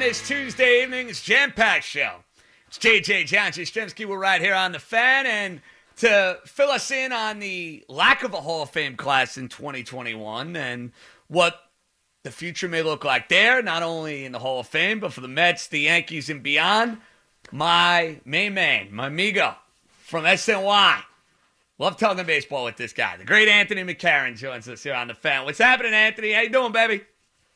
On 0.00 0.06
this 0.06 0.26
Tuesday 0.26 0.82
evening. 0.82 1.10
It's 1.10 1.22
Jam 1.22 1.52
Pack 1.52 1.82
Show. 1.82 2.24
It's 2.68 2.78
JJ 2.78 3.26
John 3.26 3.52
Jastrzemski. 3.52 4.06
We're 4.06 4.18
right 4.18 4.40
here 4.40 4.54
on 4.54 4.72
the 4.72 4.78
fan. 4.78 5.26
And 5.26 5.60
to 5.96 6.38
fill 6.46 6.70
us 6.70 6.90
in 6.90 7.12
on 7.12 7.38
the 7.38 7.84
lack 7.86 8.22
of 8.22 8.32
a 8.32 8.40
Hall 8.40 8.62
of 8.62 8.70
Fame 8.70 8.96
class 8.96 9.36
in 9.36 9.48
2021 9.48 10.56
and 10.56 10.92
what 11.28 11.54
the 12.22 12.30
future 12.30 12.66
may 12.66 12.82
look 12.82 13.04
like 13.04 13.28
there, 13.28 13.62
not 13.62 13.82
only 13.82 14.24
in 14.24 14.32
the 14.32 14.38
Hall 14.38 14.60
of 14.60 14.66
Fame, 14.66 15.00
but 15.00 15.12
for 15.12 15.20
the 15.20 15.28
Mets, 15.28 15.66
the 15.66 15.80
Yankees, 15.80 16.30
and 16.30 16.42
beyond, 16.42 16.96
my 17.52 18.20
main 18.24 18.54
man, 18.54 18.94
my 18.94 19.08
amigo 19.08 19.54
from 20.02 20.24
SNY. 20.24 21.02
Love 21.78 21.98
talking 21.98 22.24
baseball 22.24 22.64
with 22.64 22.76
this 22.76 22.94
guy. 22.94 23.18
The 23.18 23.24
great 23.24 23.48
Anthony 23.48 23.84
McCarron 23.84 24.36
joins 24.36 24.66
us 24.66 24.82
here 24.82 24.94
on 24.94 25.08
the 25.08 25.14
fan. 25.14 25.44
What's 25.44 25.58
happening, 25.58 25.92
Anthony? 25.92 26.32
How 26.32 26.40
you 26.40 26.48
doing, 26.48 26.72
baby? 26.72 27.02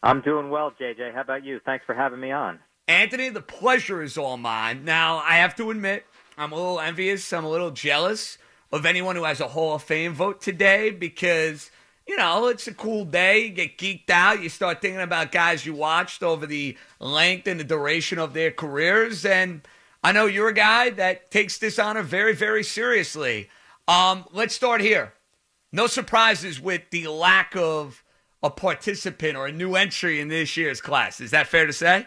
I'm 0.05 0.21
doing 0.21 0.51
well, 0.51 0.71
JJ. 0.79 1.15
How 1.15 1.23
about 1.23 1.47
you? 1.47 1.61
Thanks 1.65 1.87
for 1.87 1.95
having 1.95 2.21
me 2.21 2.31
on. 2.31 2.59
Anthony, 2.87 3.31
the 3.31 3.41
pleasure 3.41 4.03
is 4.03 4.19
all 4.19 4.37
mine. 4.37 4.85
Now, 4.85 5.17
I 5.17 5.37
have 5.37 5.57
to 5.57 5.71
admit, 5.71 6.05
I'm 6.37 6.53
a 6.53 6.57
little 6.57 6.79
envious. 6.79 7.33
I'm 7.33 7.47
a 7.47 7.51
little 7.51 7.71
jealous 7.71 8.37
of 8.71 8.85
anyone 8.85 9.17
who 9.17 9.25
has 9.25 9.41
a 9.41 9.49
Hall 9.49 9.75
of 9.75 9.83
Fame 9.83 10.13
vote 10.13 10.43
today 10.43 10.91
because, 10.91 11.71
you 12.07 12.19
know, 12.19 12.49
it's 12.49 12.67
a 12.69 12.75
cool 12.75 13.07
day. 13.07 13.47
You 13.47 13.49
get 13.49 13.79
geeked 13.79 14.11
out. 14.11 14.43
You 14.43 14.51
start 14.51 14.83
thinking 14.83 15.01
about 15.01 15.33
guys 15.33 15.65
you 15.65 15.73
watched 15.73 16.23
over 16.23 16.45
the 16.45 16.77
length 17.01 17.47
and 17.47 17.59
the 17.59 17.65
duration 17.65 18.19
of 18.19 18.35
their 18.35 18.51
careers. 18.51 19.25
And 19.25 19.67
I 20.03 20.13
know 20.13 20.27
you're 20.27 20.49
a 20.49 20.55
guy 20.55 20.91
that 20.91 21.31
takes 21.31 21.57
this 21.57 21.79
honor 21.79 22.03
very, 22.03 22.35
very 22.35 22.63
seriously. 22.63 23.49
Um, 23.89 24.27
let's 24.33 24.55
start 24.55 24.83
here. 24.83 25.15
No 25.73 25.87
surprises 25.87 26.61
with 26.61 26.83
the 26.91 27.07
lack 27.07 27.57
of 27.57 28.04
a 28.45 28.51
participant 28.51 29.37
or 29.37 29.47
a 29.47 29.53
new 29.53 29.75
entry 29.75 30.21
in 30.21 30.29
this 30.29 30.57
year's 30.57 30.83
class. 30.83 31.19
Is 31.19 31.31
that 31.31 31.49
fair 31.49 31.67
to 31.67 31.73
say? 31.73 32.07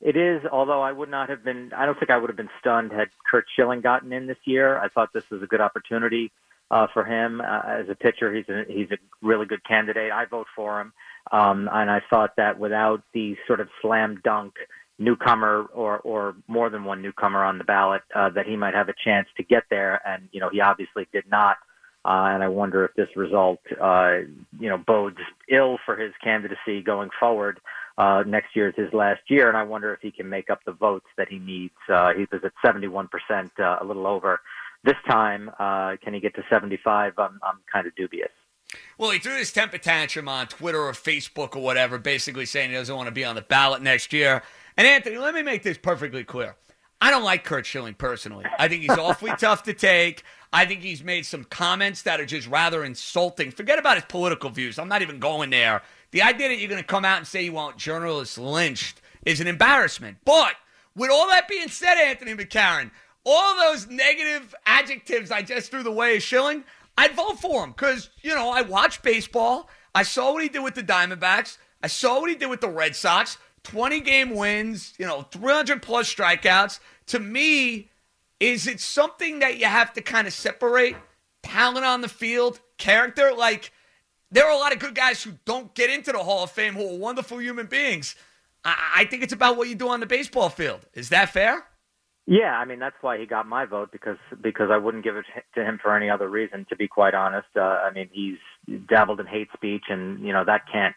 It 0.00 0.16
is, 0.16 0.42
although 0.52 0.80
I 0.80 0.92
would 0.92 1.10
not 1.10 1.28
have 1.28 1.42
been, 1.42 1.72
I 1.76 1.84
don't 1.84 1.98
think 1.98 2.10
I 2.10 2.16
would 2.16 2.30
have 2.30 2.36
been 2.36 2.48
stunned 2.60 2.92
had 2.92 3.08
Curt 3.28 3.44
Schilling 3.56 3.80
gotten 3.80 4.12
in 4.12 4.28
this 4.28 4.38
year. 4.44 4.78
I 4.78 4.88
thought 4.88 5.12
this 5.12 5.28
was 5.28 5.42
a 5.42 5.46
good 5.46 5.60
opportunity 5.60 6.30
uh, 6.70 6.86
for 6.92 7.04
him 7.04 7.40
uh, 7.40 7.62
as 7.66 7.88
a 7.88 7.96
pitcher. 7.96 8.32
He's 8.32 8.48
a, 8.48 8.62
he's 8.68 8.92
a 8.92 8.98
really 9.20 9.46
good 9.46 9.64
candidate. 9.64 10.12
I 10.12 10.26
vote 10.26 10.46
for 10.54 10.80
him. 10.80 10.92
Um, 11.32 11.68
and 11.72 11.90
I 11.90 12.00
thought 12.08 12.36
that 12.36 12.60
without 12.60 13.02
the 13.12 13.36
sort 13.48 13.58
of 13.58 13.68
slam 13.82 14.20
dunk 14.22 14.54
newcomer 15.00 15.66
or, 15.74 15.98
or 15.98 16.36
more 16.46 16.70
than 16.70 16.84
one 16.84 17.02
newcomer 17.02 17.42
on 17.44 17.58
the 17.58 17.64
ballot, 17.64 18.02
uh, 18.14 18.30
that 18.30 18.46
he 18.46 18.56
might 18.56 18.74
have 18.74 18.88
a 18.88 18.94
chance 19.04 19.26
to 19.36 19.42
get 19.42 19.64
there. 19.70 20.00
And, 20.06 20.28
you 20.30 20.38
know, 20.38 20.50
he 20.50 20.60
obviously 20.60 21.08
did 21.12 21.24
not. 21.28 21.56
Uh, 22.08 22.32
and 22.32 22.42
I 22.42 22.48
wonder 22.48 22.86
if 22.86 22.94
this 22.94 23.14
result, 23.16 23.60
uh, 23.78 24.20
you 24.58 24.70
know, 24.70 24.78
bodes 24.78 25.18
ill 25.50 25.76
for 25.84 25.94
his 25.94 26.14
candidacy 26.24 26.80
going 26.80 27.10
forward. 27.20 27.60
Uh, 27.98 28.22
next 28.26 28.56
year 28.56 28.70
is 28.70 28.74
his 28.76 28.94
last 28.94 29.20
year, 29.28 29.48
and 29.48 29.58
I 29.58 29.62
wonder 29.62 29.92
if 29.92 30.00
he 30.00 30.10
can 30.10 30.26
make 30.26 30.48
up 30.48 30.60
the 30.64 30.72
votes 30.72 31.04
that 31.18 31.28
he 31.28 31.38
needs. 31.38 31.74
Uh, 31.86 32.14
he 32.14 32.26
was 32.32 32.40
at 32.42 32.52
71%, 32.64 33.10
uh, 33.60 33.76
a 33.78 33.84
little 33.84 34.06
over. 34.06 34.40
This 34.84 34.96
time, 35.06 35.50
uh, 35.58 35.96
can 36.02 36.14
he 36.14 36.20
get 36.20 36.34
to 36.36 36.42
75? 36.48 37.12
I'm, 37.18 37.38
I'm 37.42 37.58
kind 37.70 37.86
of 37.86 37.94
dubious. 37.94 38.30
Well, 38.96 39.10
he 39.10 39.18
threw 39.18 39.36
his 39.36 39.52
temper 39.52 39.76
tantrum 39.76 40.28
on 40.28 40.46
Twitter 40.46 40.80
or 40.80 40.92
Facebook 40.92 41.56
or 41.56 41.62
whatever, 41.62 41.98
basically 41.98 42.46
saying 42.46 42.70
he 42.70 42.76
doesn't 42.76 42.96
want 42.96 43.08
to 43.08 43.12
be 43.12 43.24
on 43.24 43.34
the 43.34 43.42
ballot 43.42 43.82
next 43.82 44.14
year. 44.14 44.42
And 44.78 44.86
Anthony, 44.86 45.18
let 45.18 45.34
me 45.34 45.42
make 45.42 45.62
this 45.62 45.76
perfectly 45.76 46.24
clear. 46.24 46.56
I 47.00 47.10
don't 47.10 47.22
like 47.22 47.44
Curt 47.44 47.66
Schilling 47.66 47.94
personally. 47.94 48.44
I 48.58 48.68
think 48.68 48.82
he's 48.82 48.90
awfully 48.90 49.32
tough 49.38 49.62
to 49.64 49.72
take. 49.72 50.24
I 50.52 50.64
think 50.64 50.80
he's 50.80 51.04
made 51.04 51.26
some 51.26 51.44
comments 51.44 52.02
that 52.02 52.20
are 52.20 52.26
just 52.26 52.48
rather 52.48 52.84
insulting. 52.84 53.50
Forget 53.50 53.78
about 53.78 53.96
his 53.96 54.04
political 54.08 54.50
views. 54.50 54.78
I'm 54.78 54.88
not 54.88 55.02
even 55.02 55.18
going 55.18 55.50
there. 55.50 55.82
The 56.10 56.22
idea 56.22 56.48
that 56.48 56.58
you're 56.58 56.70
going 56.70 56.80
to 56.80 56.86
come 56.86 57.04
out 57.04 57.18
and 57.18 57.26
say 57.26 57.44
you 57.44 57.52
want 57.52 57.76
journalists 57.76 58.38
lynched 58.38 59.00
is 59.26 59.40
an 59.40 59.46
embarrassment. 59.46 60.18
But 60.24 60.54
with 60.96 61.10
all 61.10 61.28
that 61.28 61.48
being 61.48 61.68
said, 61.68 61.96
Anthony 61.96 62.34
McCarron, 62.34 62.90
all 63.24 63.56
those 63.56 63.86
negative 63.88 64.54
adjectives 64.64 65.30
I 65.30 65.42
just 65.42 65.70
threw 65.70 65.82
the 65.82 65.92
way 65.92 66.16
of 66.16 66.22
Schilling, 66.22 66.64
I'd 66.96 67.14
vote 67.14 67.38
for 67.38 67.62
him 67.62 67.70
because, 67.72 68.10
you 68.22 68.34
know, 68.34 68.50
I 68.50 68.62
watch 68.62 69.02
baseball. 69.02 69.68
I 69.94 70.02
saw 70.02 70.32
what 70.32 70.42
he 70.42 70.48
did 70.48 70.62
with 70.62 70.74
the 70.74 70.82
Diamondbacks. 70.82 71.58
I 71.82 71.86
saw 71.88 72.20
what 72.20 72.30
he 72.30 72.36
did 72.36 72.48
with 72.48 72.60
the 72.60 72.68
Red 72.68 72.96
Sox. 72.96 73.36
20 73.64 74.00
game 74.00 74.34
wins, 74.34 74.94
you 74.98 75.06
know, 75.06 75.22
300 75.22 75.82
plus 75.82 76.12
strikeouts. 76.12 76.80
To 77.06 77.18
me, 77.18 77.88
is 78.40 78.66
it 78.66 78.80
something 78.80 79.38
that 79.40 79.58
you 79.58 79.66
have 79.66 79.92
to 79.94 80.00
kind 80.00 80.26
of 80.26 80.32
separate 80.32 80.96
talent 81.42 81.84
on 81.84 82.00
the 82.00 82.08
field, 82.08 82.60
character? 82.76 83.32
Like, 83.36 83.72
there 84.30 84.46
are 84.46 84.52
a 84.52 84.58
lot 84.58 84.72
of 84.72 84.78
good 84.78 84.94
guys 84.94 85.22
who 85.22 85.32
don't 85.44 85.74
get 85.74 85.90
into 85.90 86.12
the 86.12 86.18
Hall 86.18 86.44
of 86.44 86.50
Fame 86.50 86.74
who 86.74 86.88
are 86.88 86.98
wonderful 86.98 87.40
human 87.40 87.66
beings. 87.66 88.14
I, 88.64 88.76
I 88.96 89.04
think 89.06 89.22
it's 89.22 89.32
about 89.32 89.56
what 89.56 89.68
you 89.68 89.74
do 89.74 89.88
on 89.88 90.00
the 90.00 90.06
baseball 90.06 90.48
field. 90.48 90.86
Is 90.94 91.08
that 91.08 91.30
fair? 91.30 91.64
Yeah, 92.30 92.58
I 92.58 92.66
mean 92.66 92.78
that's 92.78 92.96
why 93.00 93.18
he 93.18 93.24
got 93.24 93.48
my 93.48 93.64
vote 93.64 93.90
because 93.90 94.18
because 94.42 94.68
I 94.70 94.76
wouldn't 94.76 95.02
give 95.02 95.16
it 95.16 95.24
to 95.54 95.64
him 95.64 95.78
for 95.82 95.96
any 95.96 96.10
other 96.10 96.28
reason. 96.28 96.66
To 96.68 96.76
be 96.76 96.86
quite 96.86 97.14
honest, 97.14 97.48
uh, 97.56 97.60
I 97.60 97.90
mean 97.94 98.10
he's 98.12 98.36
dabbled 98.86 99.18
in 99.18 99.26
hate 99.26 99.48
speech, 99.54 99.84
and 99.88 100.20
you 100.20 100.34
know 100.34 100.44
that 100.44 100.70
can't 100.70 100.94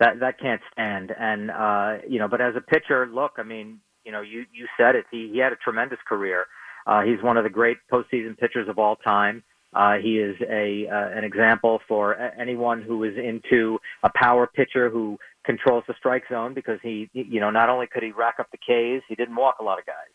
that 0.00 0.18
that 0.20 0.40
can't 0.40 0.60
stand. 0.72 1.14
And 1.16 1.50
uh, 1.50 1.98
you 2.08 2.18
know, 2.18 2.26
but 2.26 2.40
as 2.40 2.56
a 2.56 2.60
pitcher, 2.60 3.06
look, 3.06 3.32
I 3.36 3.44
mean, 3.44 3.80
you 4.04 4.10
know, 4.10 4.22
you 4.22 4.46
you 4.52 4.66
said 4.76 4.96
it. 4.96 5.04
He 5.12 5.30
he 5.32 5.38
had 5.38 5.52
a 5.52 5.56
tremendous 5.56 5.98
career. 6.08 6.46
Uh, 6.86 7.02
he's 7.02 7.22
one 7.22 7.36
of 7.36 7.44
the 7.44 7.50
great 7.50 7.76
postseason 7.92 8.36
pitchers 8.36 8.68
of 8.68 8.78
all 8.78 8.96
time. 8.96 9.44
Uh, 9.72 9.98
he 10.02 10.18
is 10.18 10.34
a 10.48 10.88
uh, 10.88 11.16
an 11.16 11.22
example 11.22 11.80
for 11.86 12.16
anyone 12.16 12.82
who 12.82 13.04
is 13.04 13.16
into 13.16 13.78
a 14.02 14.10
power 14.14 14.48
pitcher 14.48 14.90
who 14.90 15.16
controls 15.44 15.84
the 15.86 15.94
strike 15.98 16.24
zone 16.28 16.54
because 16.54 16.80
he, 16.82 17.08
you 17.12 17.38
know, 17.38 17.50
not 17.50 17.68
only 17.68 17.86
could 17.86 18.02
he 18.02 18.10
rack 18.10 18.36
up 18.40 18.48
the 18.50 18.58
Ks, 18.58 19.04
he 19.08 19.14
didn't 19.14 19.36
walk 19.36 19.56
a 19.60 19.62
lot 19.62 19.78
of 19.78 19.86
guys, 19.86 20.10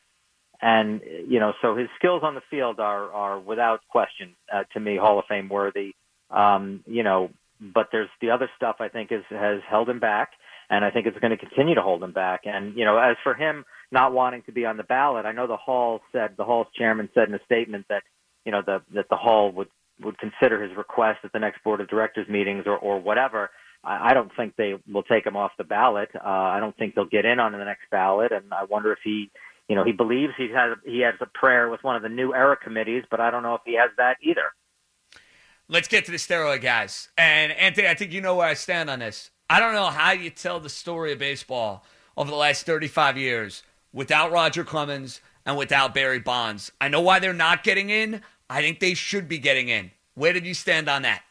and 0.61 0.99
you 1.27 1.39
know, 1.39 1.53
so 1.61 1.75
his 1.75 1.87
skills 1.97 2.21
on 2.23 2.35
the 2.35 2.41
field 2.49 2.79
are 2.79 3.11
are 3.13 3.39
without 3.39 3.79
question 3.89 4.35
uh, 4.53 4.63
to 4.73 4.79
me 4.79 4.97
Hall 4.97 5.19
of 5.19 5.25
Fame 5.29 5.47
worthy. 5.47 5.93
Um, 6.31 6.83
you 6.85 7.03
know, 7.03 7.29
but 7.59 7.87
there's 7.91 8.09
the 8.21 8.31
other 8.31 8.49
stuff 8.55 8.77
I 8.79 8.89
think 8.89 9.11
is 9.11 9.23
has 9.29 9.61
held 9.69 9.89
him 9.89 9.99
back, 9.99 10.31
and 10.69 10.83
I 10.83 10.91
think 10.91 11.07
it's 11.07 11.17
going 11.19 11.31
to 11.31 11.37
continue 11.37 11.75
to 11.75 11.81
hold 11.81 12.03
him 12.03 12.11
back. 12.11 12.41
And 12.45 12.75
you 12.75 12.85
know, 12.85 12.97
as 12.97 13.15
for 13.23 13.33
him 13.33 13.65
not 13.91 14.13
wanting 14.13 14.43
to 14.43 14.51
be 14.51 14.65
on 14.65 14.77
the 14.77 14.83
ballot, 14.83 15.25
I 15.25 15.31
know 15.31 15.47
the 15.47 15.57
Hall 15.57 16.01
said 16.11 16.35
the 16.37 16.43
Hall's 16.43 16.67
chairman 16.75 17.09
said 17.13 17.29
in 17.29 17.35
a 17.35 17.43
statement 17.45 17.85
that 17.89 18.03
you 18.45 18.51
know 18.51 18.61
the, 18.65 18.81
that 18.93 19.09
the 19.09 19.15
Hall 19.15 19.51
would 19.51 19.69
would 20.01 20.17
consider 20.17 20.61
his 20.61 20.75
request 20.75 21.19
at 21.23 21.31
the 21.31 21.39
next 21.39 21.63
board 21.63 21.79
of 21.81 21.87
directors 21.87 22.27
meetings 22.27 22.63
or 22.65 22.77
or 22.77 22.99
whatever. 22.99 23.51
I, 23.83 24.09
I 24.09 24.13
don't 24.13 24.31
think 24.35 24.55
they 24.55 24.75
will 24.91 25.03
take 25.03 25.25
him 25.25 25.37
off 25.37 25.51
the 25.57 25.63
ballot. 25.63 26.09
Uh, 26.15 26.27
I 26.27 26.59
don't 26.59 26.75
think 26.77 26.95
they'll 26.95 27.05
get 27.05 27.25
in 27.25 27.39
on 27.39 27.53
the 27.53 27.63
next 27.63 27.89
ballot, 27.91 28.31
and 28.31 28.53
I 28.53 28.65
wonder 28.65 28.91
if 28.91 28.99
he. 29.03 29.31
You 29.67 29.75
know, 29.75 29.83
he 29.83 29.93
believes 29.93 30.31
he 30.37 30.49
has 30.53 30.77
he 30.85 30.99
has 30.99 31.15
a 31.21 31.25
prayer 31.25 31.71
with 31.71 31.83
one 31.83 31.95
of 31.95 32.03
the 32.03 32.09
new 32.09 32.35
era 32.35 32.55
committees, 32.55 33.03
but 33.09 33.19
I 33.19 33.31
don't 33.31 33.41
know 33.41 33.55
if 33.55 33.61
he 33.65 33.73
has 33.73 33.89
that 33.97 34.17
either. 34.21 34.53
Let's 35.67 35.87
get 35.87 36.05
to 36.05 36.11
the 36.11 36.17
steroid 36.17 36.61
guys. 36.61 37.09
And 37.17 37.51
Anthony, 37.51 37.87
I 37.87 37.95
think 37.95 38.13
you 38.13 38.21
know 38.21 38.35
where 38.35 38.47
I 38.47 38.53
stand 38.53 38.87
on 38.87 38.99
this. 38.99 39.31
I 39.49 39.59
don't 39.59 39.73
know 39.73 39.87
how 39.87 40.11
you 40.11 40.29
tell 40.29 40.59
the 40.59 40.69
story 40.69 41.11
of 41.11 41.17
baseball 41.17 41.83
over 42.15 42.29
the 42.29 42.37
last 42.37 42.67
35 42.67 43.17
years 43.17 43.63
without 43.91 44.31
Roger 44.31 44.63
Clemens 44.63 45.21
and 45.43 45.57
without 45.57 45.95
Barry 45.95 46.19
Bonds. 46.19 46.71
I 46.79 46.87
know 46.87 47.01
why 47.01 47.17
they're 47.17 47.33
not 47.33 47.63
getting 47.63 47.89
in. 47.89 48.21
I 48.47 48.61
think 48.61 48.79
they 48.79 48.93
should 48.93 49.27
be 49.27 49.39
getting 49.39 49.69
in. 49.69 49.89
Where 50.13 50.33
did 50.33 50.45
you 50.45 50.53
stand 50.53 50.87
on 50.87 51.01
that? 51.01 51.23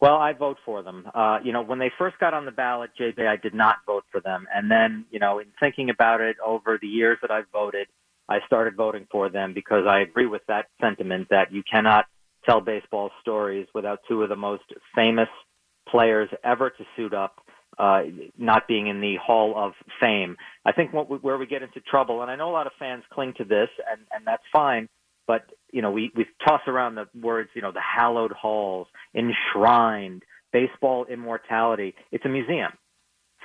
Well, 0.00 0.16
I 0.16 0.32
vote 0.32 0.56
for 0.64 0.82
them. 0.82 1.06
Uh, 1.14 1.40
you 1.42 1.52
know, 1.52 1.60
when 1.60 1.78
they 1.78 1.90
first 1.98 2.18
got 2.18 2.32
on 2.32 2.46
the 2.46 2.52
ballot, 2.52 2.90
JJ, 2.98 3.26
I 3.26 3.36
did 3.36 3.52
not 3.52 3.76
vote 3.86 4.04
for 4.10 4.20
them. 4.20 4.46
And 4.54 4.70
then, 4.70 5.04
you 5.10 5.18
know, 5.18 5.40
in 5.40 5.48
thinking 5.60 5.90
about 5.90 6.22
it 6.22 6.36
over 6.44 6.78
the 6.80 6.86
years 6.86 7.18
that 7.20 7.30
I've 7.30 7.48
voted, 7.52 7.88
I 8.30 8.38
started 8.46 8.76
voting 8.76 9.06
for 9.10 9.28
them 9.28 9.52
because 9.52 9.84
I 9.86 10.00
agree 10.00 10.26
with 10.26 10.42
that 10.48 10.68
sentiment 10.80 11.28
that 11.30 11.52
you 11.52 11.62
cannot 11.70 12.06
tell 12.48 12.60
baseball 12.60 13.10
stories 13.20 13.66
without 13.74 14.00
two 14.08 14.22
of 14.22 14.28
the 14.28 14.36
most 14.36 14.64
famous 14.94 15.28
players 15.88 16.28
ever 16.44 16.70
to 16.70 16.84
suit 16.96 17.14
up 17.14 17.40
uh, 17.78 18.02
not 18.36 18.66
being 18.66 18.88
in 18.88 19.00
the 19.00 19.16
Hall 19.24 19.54
of 19.56 19.72
Fame. 20.00 20.36
I 20.64 20.72
think 20.72 20.92
what 20.92 21.08
we, 21.08 21.18
where 21.18 21.38
we 21.38 21.46
get 21.46 21.62
into 21.62 21.80
trouble, 21.80 22.22
and 22.22 22.30
I 22.30 22.36
know 22.36 22.50
a 22.50 22.52
lot 22.52 22.66
of 22.66 22.72
fans 22.78 23.04
cling 23.12 23.34
to 23.38 23.44
this, 23.44 23.68
and, 23.90 24.00
and 24.12 24.26
that's 24.26 24.42
fine, 24.52 24.88
but 25.26 25.42
you 25.70 25.82
know 25.82 25.90
we 25.90 26.10
we 26.16 26.26
toss 26.46 26.62
around 26.66 26.96
the 26.96 27.06
words, 27.20 27.50
you 27.54 27.62
know, 27.62 27.72
the 27.72 27.80
hallowed 27.80 28.32
halls, 28.32 28.88
enshrined, 29.14 30.22
baseball 30.52 31.06
immortality. 31.06 31.94
It's 32.10 32.24
a 32.24 32.28
museum, 32.28 32.72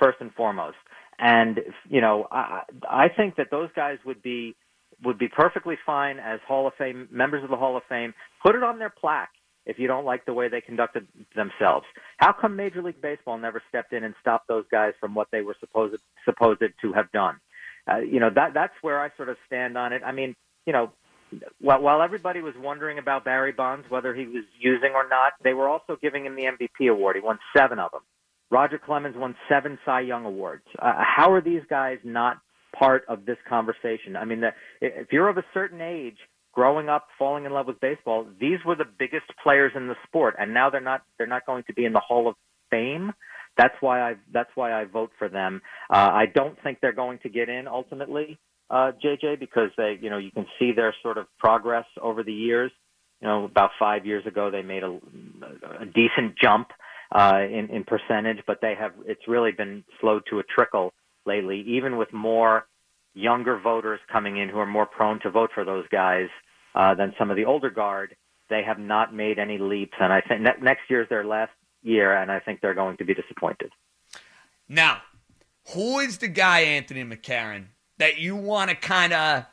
first 0.00 0.18
and 0.20 0.32
foremost, 0.34 0.78
and 1.18 1.60
you 1.88 2.00
know 2.00 2.26
I 2.32 2.62
I 2.88 3.08
think 3.16 3.36
that 3.36 3.52
those 3.52 3.68
guys 3.76 3.98
would 4.04 4.22
be 4.22 4.56
would 5.02 5.18
be 5.18 5.28
perfectly 5.28 5.76
fine 5.84 6.18
as 6.18 6.40
Hall 6.46 6.66
of 6.66 6.74
Fame 6.78 7.08
members 7.10 7.42
of 7.42 7.50
the 7.50 7.56
Hall 7.56 7.76
of 7.76 7.82
Fame. 7.88 8.14
Put 8.44 8.54
it 8.54 8.62
on 8.62 8.78
their 8.78 8.90
plaque 8.90 9.30
if 9.66 9.78
you 9.78 9.86
don't 9.86 10.04
like 10.04 10.26
the 10.26 10.32
way 10.32 10.48
they 10.48 10.60
conducted 10.60 11.06
themselves. 11.34 11.86
How 12.18 12.32
come 12.32 12.56
Major 12.56 12.82
League 12.82 13.00
Baseball 13.00 13.38
never 13.38 13.62
stepped 13.68 13.92
in 13.92 14.04
and 14.04 14.14
stopped 14.20 14.48
those 14.48 14.64
guys 14.70 14.92
from 15.00 15.14
what 15.14 15.28
they 15.32 15.40
were 15.40 15.56
supposed 15.60 15.96
supposed 16.24 16.60
to 16.60 16.92
have 16.92 17.10
done? 17.12 17.36
Uh, 17.90 17.98
you 17.98 18.20
know 18.20 18.30
that 18.34 18.54
that's 18.54 18.74
where 18.82 19.00
I 19.00 19.10
sort 19.16 19.28
of 19.28 19.36
stand 19.46 19.76
on 19.76 19.92
it. 19.92 20.02
I 20.04 20.12
mean, 20.12 20.34
you 20.66 20.72
know, 20.72 20.92
while, 21.60 21.80
while 21.80 22.02
everybody 22.02 22.40
was 22.40 22.54
wondering 22.58 22.98
about 22.98 23.24
Barry 23.24 23.52
Bonds, 23.52 23.86
whether 23.88 24.14
he 24.14 24.26
was 24.26 24.44
using 24.58 24.92
or 24.94 25.08
not, 25.08 25.32
they 25.42 25.54
were 25.54 25.68
also 25.68 25.96
giving 26.00 26.26
him 26.26 26.36
the 26.36 26.44
MVP 26.44 26.90
award. 26.90 27.16
He 27.16 27.22
won 27.22 27.38
seven 27.56 27.78
of 27.78 27.92
them. 27.92 28.02
Roger 28.50 28.78
Clemens 28.78 29.16
won 29.16 29.34
seven 29.48 29.78
Cy 29.84 30.00
Young 30.00 30.24
awards. 30.24 30.64
Uh, 30.78 30.92
how 30.98 31.32
are 31.32 31.40
these 31.40 31.62
guys 31.68 31.98
not 32.04 32.38
part 32.76 33.04
of 33.08 33.24
this 33.26 33.38
conversation? 33.48 34.16
I 34.16 34.24
mean, 34.24 34.40
the, 34.40 34.50
if 34.80 35.12
you're 35.12 35.28
of 35.28 35.38
a 35.38 35.44
certain 35.52 35.80
age, 35.80 36.16
growing 36.52 36.88
up, 36.88 37.08
falling 37.18 37.44
in 37.44 37.52
love 37.52 37.66
with 37.66 37.80
baseball, 37.80 38.26
these 38.40 38.58
were 38.64 38.76
the 38.76 38.84
biggest 38.98 39.26
players 39.42 39.72
in 39.74 39.88
the 39.88 39.96
sport, 40.06 40.34
and 40.38 40.54
now 40.54 40.70
they're 40.70 40.80
not. 40.80 41.02
They're 41.18 41.26
not 41.26 41.46
going 41.46 41.64
to 41.64 41.72
be 41.74 41.84
in 41.84 41.92
the 41.92 42.00
Hall 42.00 42.28
of 42.28 42.34
Fame. 42.70 43.12
That's 43.56 43.74
why 43.80 44.00
I. 44.00 44.14
That's 44.32 44.50
why 44.54 44.72
I 44.72 44.84
vote 44.84 45.10
for 45.18 45.28
them. 45.28 45.62
Uh, 45.90 46.10
I 46.12 46.26
don't 46.32 46.56
think 46.62 46.78
they're 46.80 46.92
going 46.92 47.18
to 47.22 47.28
get 47.28 47.48
in 47.48 47.66
ultimately 47.68 48.38
uh, 48.70 48.92
JJ, 49.04 49.38
because 49.38 49.70
they, 49.76 49.98
you 50.00 50.10
know, 50.10 50.18
you 50.18 50.30
can 50.30 50.46
see 50.58 50.72
their 50.72 50.94
sort 51.02 51.18
of 51.18 51.26
progress 51.38 51.86
over 52.00 52.22
the 52.22 52.32
years. 52.32 52.72
You 53.20 53.28
know, 53.28 53.44
about 53.44 53.70
five 53.78 54.06
years 54.06 54.26
ago, 54.26 54.50
they 54.50 54.62
made 54.62 54.82
a, 54.82 54.98
a 55.80 55.86
decent 55.86 56.36
jump 56.40 56.68
uh, 57.14 57.40
in, 57.42 57.68
in 57.70 57.84
percentage, 57.84 58.38
but 58.46 58.58
they 58.60 58.74
have. 58.78 58.92
It's 59.06 59.26
really 59.28 59.52
been 59.52 59.84
slowed 60.00 60.22
to 60.30 60.38
a 60.38 60.42
trickle 60.42 60.92
lately, 61.26 61.60
even 61.66 61.96
with 61.96 62.12
more 62.12 62.66
younger 63.14 63.58
voters 63.58 64.00
coming 64.12 64.36
in 64.36 64.48
who 64.48 64.58
are 64.58 64.66
more 64.66 64.86
prone 64.86 65.20
to 65.20 65.30
vote 65.30 65.50
for 65.54 65.64
those 65.64 65.84
guys 65.90 66.28
uh, 66.74 66.94
than 66.94 67.14
some 67.18 67.30
of 67.30 67.36
the 67.36 67.44
older 67.44 67.70
guard. 67.70 68.16
They 68.50 68.62
have 68.62 68.78
not 68.78 69.14
made 69.14 69.38
any 69.38 69.58
leaps, 69.58 69.94
and 70.00 70.12
I 70.12 70.20
think 70.20 70.42
ne- 70.42 70.60
next 70.60 70.82
year 70.90 71.02
is 71.02 71.08
their 71.08 71.24
last 71.24 71.52
year, 71.82 72.14
and 72.14 72.30
I 72.30 72.40
think 72.40 72.60
they're 72.60 72.74
going 72.74 72.96
to 72.98 73.04
be 73.04 73.14
disappointed. 73.14 73.70
Now, 74.68 75.02
who 75.72 75.98
is 76.00 76.18
the 76.18 76.28
guy, 76.28 76.60
Anthony 76.60 77.04
McCarron, 77.04 77.66
that 77.98 78.18
you 78.18 78.36
want 78.36 78.70
to 78.70 78.76
kind 78.76 79.12
of 79.12 79.46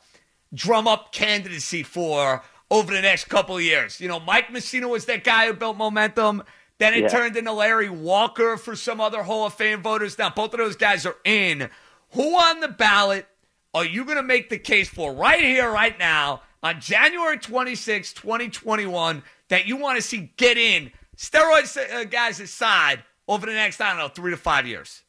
drum 0.52 0.86
up 0.86 1.12
candidacy 1.12 1.82
for 1.82 2.42
over 2.70 2.92
the 2.92 3.00
next 3.00 3.26
couple 3.26 3.56
of 3.56 3.62
years? 3.62 4.00
You 4.00 4.08
know, 4.08 4.20
Mike 4.20 4.48
Mussina 4.48 4.88
was 4.88 5.06
that 5.06 5.24
guy 5.24 5.46
who 5.46 5.54
built 5.54 5.76
momentum. 5.76 6.42
Then 6.82 6.94
it 6.94 7.02
Yeah. 7.02 7.08
turned 7.10 7.36
into 7.36 7.52
Larry 7.52 7.88
Walker 7.88 8.56
for 8.56 8.74
some 8.74 9.00
other 9.00 9.22
Hall 9.22 9.46
of 9.46 9.54
Fame 9.54 9.82
voters. 9.82 10.18
Now, 10.18 10.30
both 10.30 10.52
of 10.52 10.58
those 10.58 10.74
guys 10.74 11.06
are 11.06 11.14
in. 11.22 11.70
Who 12.14 12.34
on 12.34 12.58
the 12.58 12.66
ballot 12.66 13.28
are 13.72 13.84
you 13.84 14.04
going 14.04 14.16
to 14.16 14.22
make 14.24 14.50
the 14.50 14.58
case 14.58 14.88
for 14.88 15.14
right 15.14 15.38
here, 15.38 15.70
right 15.70 15.96
now, 15.96 16.42
on 16.60 16.80
January 16.80 17.38
26, 17.38 18.12
2021, 18.14 19.22
that 19.46 19.66
you 19.66 19.76
want 19.76 19.94
to 19.98 20.02
see 20.02 20.32
get 20.36 20.58
in, 20.58 20.90
steroids 21.16 21.78
uh, 21.78 22.02
guys 22.02 22.40
aside, 22.40 23.04
over 23.28 23.46
the 23.46 23.52
next, 23.52 23.80
I 23.80 23.90
don't 23.90 23.98
know, 23.98 24.08
three 24.08 24.32
to 24.32 24.36
five 24.36 24.66
years? 24.66 25.04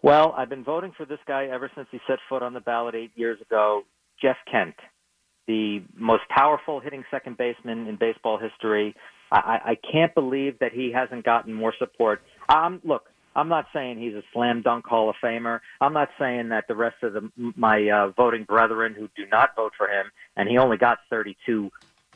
Well, 0.00 0.32
I've 0.38 0.48
been 0.48 0.62
voting 0.62 0.92
for 0.96 1.04
this 1.04 1.18
guy 1.26 1.46
ever 1.46 1.72
since 1.74 1.88
he 1.90 1.98
set 2.06 2.20
foot 2.28 2.44
on 2.44 2.52
the 2.54 2.60
ballot 2.60 2.94
eight 2.94 3.10
years 3.16 3.40
ago. 3.40 3.82
Jeff 4.22 4.36
Kent, 4.48 4.76
the 5.48 5.82
most 5.96 6.22
powerful 6.28 6.78
hitting 6.78 7.04
second 7.10 7.36
baseman 7.36 7.88
in 7.88 7.96
baseball 7.96 8.38
history. 8.38 8.94
I, 9.30 9.60
I 9.64 9.78
can't 9.92 10.14
believe 10.14 10.58
that 10.60 10.72
he 10.72 10.92
hasn't 10.92 11.24
gotten 11.24 11.52
more 11.52 11.74
support. 11.78 12.22
Um, 12.48 12.80
look, 12.84 13.08
I'm 13.36 13.48
not 13.48 13.66
saying 13.72 13.98
he's 13.98 14.14
a 14.14 14.22
slam 14.32 14.62
dunk 14.62 14.86
Hall 14.86 15.10
of 15.10 15.16
Famer. 15.22 15.60
I'm 15.80 15.92
not 15.92 16.08
saying 16.18 16.50
that 16.50 16.68
the 16.68 16.76
rest 16.76 17.02
of 17.02 17.14
the, 17.14 17.30
my 17.56 17.88
uh, 17.88 18.10
voting 18.10 18.44
brethren 18.44 18.94
who 18.94 19.08
do 19.16 19.28
not 19.30 19.56
vote 19.56 19.72
for 19.76 19.88
him, 19.88 20.06
and 20.36 20.48
he 20.48 20.58
only 20.58 20.76
got 20.76 20.98
32 21.10 21.70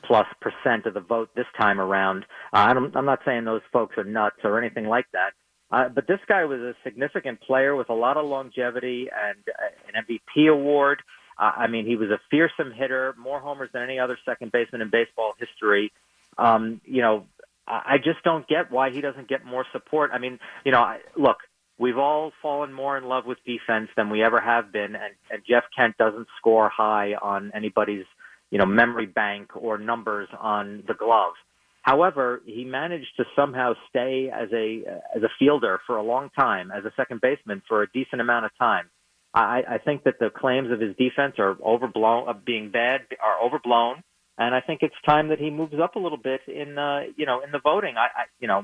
plus 0.05 0.27
percent 0.41 0.87
of 0.87 0.95
the 0.95 1.01
vote 1.01 1.31
this 1.35 1.47
time 1.59 1.81
around. 1.81 2.25
Uh, 2.53 2.75
I'm 2.95 3.05
not 3.05 3.21
saying 3.25 3.45
those 3.45 3.63
folks 3.73 3.99
are 3.99 4.05
nuts 4.05 4.37
or 4.45 4.59
anything 4.59 4.87
like 4.87 5.07
that. 5.13 5.33
Uh, 5.71 5.89
but 5.89 6.07
this 6.07 6.21
guy 6.27 6.45
was 6.45 6.61
a 6.61 6.75
significant 6.83 7.41
player 7.41 7.77
with 7.77 7.91
a 7.91 7.95
lot 7.95 8.17
of 8.17 8.25
longevity 8.25 9.09
and 9.13 9.39
uh, 9.49 9.99
an 9.99 10.05
MVP 10.07 10.51
award. 10.51 11.03
Uh, 11.39 11.53
I 11.57 11.67
mean, 11.67 11.85
he 11.85 11.97
was 11.97 12.11
a 12.11 12.19
fearsome 12.31 12.73
hitter, 12.73 13.15
more 13.19 13.39
homers 13.39 13.71
than 13.73 13.83
any 13.83 13.99
other 13.99 14.19
second 14.25 14.51
baseman 14.51 14.81
in 14.81 14.91
baseball 14.91 15.35
history. 15.39 15.93
Um, 16.39 16.81
you 16.85 17.03
know, 17.03 17.27
I 17.67 17.99
just 17.99 18.23
don't 18.25 18.47
get 18.49 18.71
why 18.71 18.91
he 18.91 19.01
doesn't 19.01 19.29
get 19.29 19.45
more 19.45 19.67
support. 19.73 20.11
I 20.15 20.19
mean, 20.19 20.39
you 20.65 20.73
know, 20.73 20.97
look, 21.17 21.39
we've 21.79 21.99
all 21.99 22.33
fallen 22.41 22.73
more 22.73 22.97
in 22.97 23.05
love 23.05 23.27
with 23.27 23.39
defense 23.45 23.91
than 23.97 24.09
we 24.11 24.23
ever 24.23 24.41
have 24.41 24.73
been, 24.73 24.95
and, 24.95 25.15
and 25.31 25.43
Jeff 25.47 25.65
Kent 25.77 25.97
doesn't 25.99 26.29
score 26.39 26.71
high 26.71 27.15
on 27.15 27.53
anybody's, 27.55 28.07
you 28.51 28.59
know, 28.59 28.67
memory 28.67 29.07
bank 29.07 29.51
or 29.55 29.77
numbers 29.77 30.29
on 30.39 30.85
the 30.87 30.95
glove. 30.95 31.35
However, 31.83 32.43
he 32.45 32.65
managed 32.65 33.17
to 33.17 33.25
somehow 33.37 33.75
stay 33.89 34.31
as 34.33 34.49
a 34.53 34.83
as 35.17 35.23
a 35.23 35.31
fielder 35.39 35.81
for 35.87 35.97
a 35.97 36.03
long 36.03 36.31
time, 36.39 36.71
as 36.71 36.85
a 36.85 36.93
second 36.97 37.21
baseman 37.21 37.63
for 37.69 37.83
a 37.83 37.91
decent 37.93 38.21
amount 38.21 38.47
of 38.47 38.51
time. 38.59 38.91
I, 39.35 39.63
I 39.69 39.79
think 39.79 40.05
that 40.05 40.19
the 40.19 40.31
claims 40.31 40.71
of 40.71 40.81
his 40.81 40.97
defense 40.97 41.35
are 41.39 41.57
overblown, 41.65 42.29
of 42.29 42.45
being 42.45 42.71
bad, 42.71 43.03
are 43.23 43.43
overblown, 43.45 44.03
and 44.39 44.55
I 44.55 44.61
think 44.61 44.81
it's 44.83 44.95
time 45.05 45.29
that 45.29 45.41
he 45.41 45.51
moves 45.51 45.75
up 45.83 45.97
a 45.97 45.99
little 45.99 46.19
bit 46.19 46.41
in 46.47 46.79
uh, 46.79 47.01
you 47.17 47.27
know 47.27 47.43
in 47.43 47.51
the 47.51 47.59
voting. 47.59 47.97
I, 47.97 48.07
I 48.07 48.25
you 48.41 48.49
know 48.49 48.63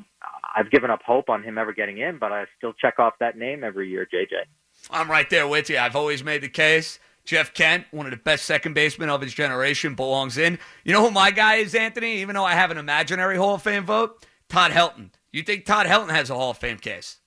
I've 0.56 0.70
given 0.70 0.90
up 0.90 1.00
hope 1.04 1.28
on 1.28 1.42
him 1.42 1.58
ever 1.58 1.72
getting 1.72 1.98
in, 1.98 2.18
but 2.18 2.32
I 2.32 2.44
still 2.56 2.72
check 2.72 2.98
off 2.98 3.14
that 3.20 3.36
name 3.36 3.64
every 3.64 3.88
year, 3.88 4.06
JJ. 4.12 4.44
I'm 4.90 5.10
right 5.10 5.28
there 5.28 5.48
with 5.48 5.68
you. 5.68 5.78
I've 5.78 5.96
always 5.96 6.22
made 6.22 6.42
the 6.42 6.48
case. 6.48 6.98
Jeff 7.24 7.54
Kent, 7.54 7.86
one 7.90 8.06
of 8.06 8.10
the 8.10 8.18
best 8.18 8.44
second 8.44 8.74
basemen 8.74 9.08
of 9.08 9.22
his 9.22 9.32
generation, 9.32 9.94
belongs 9.94 10.36
in. 10.36 10.58
You 10.84 10.92
know 10.92 11.02
who 11.02 11.10
my 11.10 11.30
guy 11.30 11.56
is, 11.56 11.74
Anthony? 11.74 12.18
Even 12.18 12.34
though 12.34 12.44
I 12.44 12.52
have 12.52 12.70
an 12.70 12.78
imaginary 12.78 13.36
Hall 13.36 13.54
of 13.54 13.62
Fame 13.62 13.84
vote, 13.84 14.26
Todd 14.48 14.72
Helton. 14.72 15.10
You 15.32 15.42
think 15.42 15.64
Todd 15.64 15.86
Helton 15.86 16.10
has 16.10 16.28
a 16.28 16.34
Hall 16.34 16.50
of 16.50 16.58
Fame 16.58 16.78
case? 16.78 17.18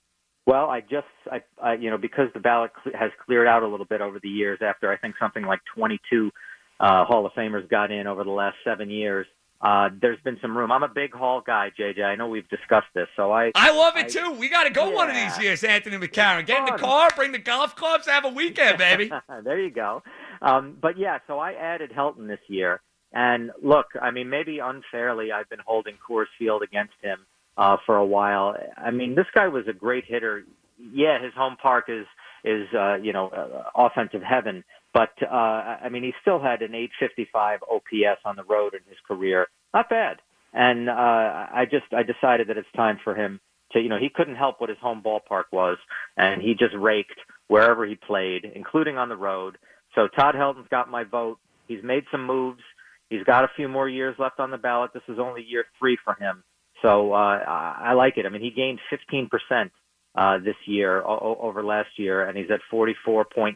Well, 0.46 0.70
I 0.70 0.82
just, 0.82 1.08
I, 1.32 1.42
I, 1.62 1.74
you 1.74 1.90
know, 1.90 1.98
because 1.98 2.28
the 2.34 2.40
ballot 2.40 2.72
has 2.98 3.12
cleared 3.26 3.48
out 3.48 3.64
a 3.64 3.68
little 3.68 3.88
bit 3.88 4.00
over 4.00 4.20
the 4.22 4.30
years 4.30 4.60
after 4.62 4.90
I 4.92 4.98
think 4.98 5.16
something 5.20 5.44
like 5.44 5.60
22 5.76 6.32
uh, 6.80 7.06
Hall 7.06 7.26
of 7.26 7.34
Famers 7.34 7.70
got 7.70 7.92
in 7.92 8.08
over 8.08 8.24
the 8.24 8.32
last 8.32 8.58
seven 8.64 8.90
years. 8.90 9.28
Uh, 9.60 9.90
there's 10.00 10.20
been 10.20 10.38
some 10.40 10.56
room. 10.56 10.72
I'm 10.72 10.84
a 10.84 10.88
big 10.88 11.14
Hall 11.14 11.42
guy, 11.42 11.72
JJ. 11.78 12.04
I 12.04 12.16
know 12.16 12.28
we've 12.28 12.48
discussed 12.48 12.88
this, 12.94 13.08
so 13.16 13.32
I. 13.32 13.52
I 13.56 13.72
love 13.72 13.98
it 13.98 14.06
I- 14.06 14.10
too. 14.10 14.32
We 14.34 14.50
got 14.50 14.66
to 14.66 14.70
go 14.70 14.92
one 14.92 15.10
of 15.10 15.16
these 15.16 15.38
years, 15.40 15.64
Anthony 15.64 15.98
McCarron. 15.98 16.46
Get 16.46 16.60
in 16.60 16.66
the 16.66 16.80
car, 16.80 17.10
bring 17.16 17.32
the 17.32 17.40
golf 17.40 17.76
clubs, 17.76 18.06
have 18.08 18.26
a 18.26 18.30
weekend, 18.30 18.78
baby. 18.78 19.12
there 19.44 19.60
you 19.60 19.72
go. 19.72 20.04
Um, 20.42 20.78
but 20.80 20.98
yeah, 20.98 21.18
so 21.26 21.40
I 21.40 21.54
added 21.54 21.92
Helton 21.92 22.28
this 22.28 22.40
year, 22.48 22.82
and 23.12 23.52
look, 23.64 23.88
I 24.00 24.12
mean, 24.12 24.30
maybe 24.30 24.60
unfairly, 24.60 25.32
I've 25.32 25.50
been 25.50 25.62
holding 25.66 25.96
Coors 26.08 26.28
Field 26.38 26.62
against 26.62 26.94
him 27.02 27.26
uh, 27.58 27.78
for 27.86 27.98
a 27.98 28.06
while. 28.06 28.56
I 28.78 28.92
mean, 28.92 29.16
this 29.16 29.26
guy 29.34 29.48
was 29.48 29.68
a 29.68 29.74
great 29.74 30.06
hitter. 30.06 30.44
Yeah, 30.78 31.20
his 31.20 31.34
home 31.34 31.58
park 31.60 31.86
is 31.88 32.06
is 32.44 32.68
uh, 32.74 32.96
you 32.96 33.12
know 33.12 33.30
uh, 33.30 33.64
offensive 33.76 34.22
heaven, 34.22 34.64
but 34.94 35.12
uh, 35.22 35.78
I 35.84 35.90
mean, 35.90 36.04
he 36.04 36.14
still 36.22 36.40
had 36.40 36.62
an 36.62 36.74
855 36.76 37.60
OPS 37.70 38.22
on 38.26 38.36
the 38.36 38.44
road 38.44 38.74
in 38.74 38.82
his 38.88 38.98
career. 39.08 39.48
Not 39.74 39.90
bad. 39.90 40.18
And 40.54 40.90
uh, 40.90 40.94
I 40.94 41.68
just 41.70 41.86
I 41.94 42.04
decided 42.04 42.48
that 42.48 42.58
it's 42.58 42.72
time 42.76 43.00
for 43.04 43.14
him 43.14 43.40
to 43.74 43.80
you 43.80 43.90
know 43.90 44.00
he 44.00 44.10
couldn't 44.10 44.36
help 44.36 44.60
what 44.62 44.70
his 44.70 44.78
home 44.80 45.04
ballpark 45.06 45.46
was, 45.52 45.78
and 46.16 46.42
he 46.42 46.54
just 46.54 46.74
raked 46.76 47.20
wherever 47.48 47.86
he 47.86 47.96
played, 47.96 48.46
including 48.56 48.98
on 48.98 49.10
the 49.10 49.16
road. 49.16 49.58
So 49.96 50.08
Todd 50.08 50.36
Helton's 50.36 50.68
got 50.70 50.90
my 50.90 51.04
vote. 51.04 51.38
He's 51.68 51.84
made 51.84 52.06
some 52.12 52.26
moves. 52.26 52.62
He's 53.10 53.24
got 53.24 53.44
a 53.44 53.50
few 53.56 53.68
more 53.68 53.88
years 53.88 54.16
left 54.20 54.40
on 54.40 54.52
the 54.52 54.58
ballot. 54.58 54.92
This 54.94 55.04
is 55.08 55.20
only 55.20 55.44
year 55.44 55.66
three 55.80 55.98
for 56.04 56.14
him. 56.16 56.44
So 56.82 57.14
uh, 57.14 57.44
I 57.48 57.94
like 57.94 58.18
it. 58.18 58.26
I 58.26 58.30
mean, 58.30 58.42
he 58.42 58.52
gained 58.52 58.80
15% 58.92 59.72
uh, 60.16 60.38
this 60.40 60.56
year 60.66 61.02
o- 61.02 61.38
over 61.42 61.64
last 61.64 61.90
year, 61.98 62.26
and 62.26 62.38
he's 62.38 62.52
at 62.52 62.60
44.9. 62.72 63.56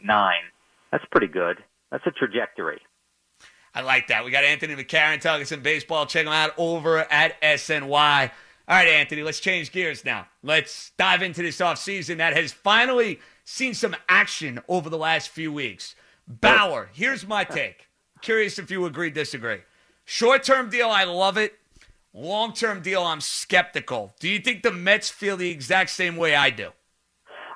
That's 0.92 1.04
pretty 1.10 1.26
good. 1.26 1.58
That's 1.90 2.06
a 2.06 2.10
trajectory. 2.10 2.80
I 3.74 3.80
like 3.80 4.08
that. 4.08 4.24
We 4.24 4.30
got 4.30 4.44
Anthony 4.44 4.76
McCarron 4.76 5.20
talking 5.20 5.46
some 5.46 5.62
baseball. 5.62 6.04
Check 6.06 6.26
him 6.26 6.32
out 6.32 6.52
over 6.58 6.98
at 6.98 7.40
SNY. 7.40 8.30
All 8.68 8.76
right, 8.76 8.88
Anthony, 8.88 9.22
let's 9.22 9.40
change 9.40 9.72
gears 9.72 10.04
now. 10.04 10.26
Let's 10.42 10.92
dive 10.98 11.22
into 11.22 11.42
this 11.42 11.58
offseason 11.58 12.18
that 12.18 12.36
has 12.36 12.52
finally 12.52 13.18
seen 13.44 13.74
some 13.74 13.96
action 14.08 14.60
over 14.68 14.88
the 14.88 14.98
last 14.98 15.30
few 15.30 15.52
weeks. 15.52 15.96
Bauer, 16.28 16.90
here's 16.92 17.26
my 17.26 17.44
take. 17.44 17.88
Curious 18.20 18.58
if 18.58 18.70
you 18.70 18.84
agree, 18.84 19.10
disagree. 19.10 19.60
Short 20.04 20.44
term 20.44 20.70
deal, 20.70 20.88
I 20.88 21.04
love 21.04 21.36
it. 21.36 21.58
Long 22.14 22.52
term 22.52 22.82
deal, 22.82 23.02
I'm 23.02 23.20
skeptical. 23.20 24.14
Do 24.20 24.28
you 24.28 24.38
think 24.38 24.62
the 24.62 24.70
Mets 24.70 25.10
feel 25.10 25.36
the 25.36 25.50
exact 25.50 25.90
same 25.90 26.16
way 26.16 26.34
I 26.36 26.50
do? 26.50 26.70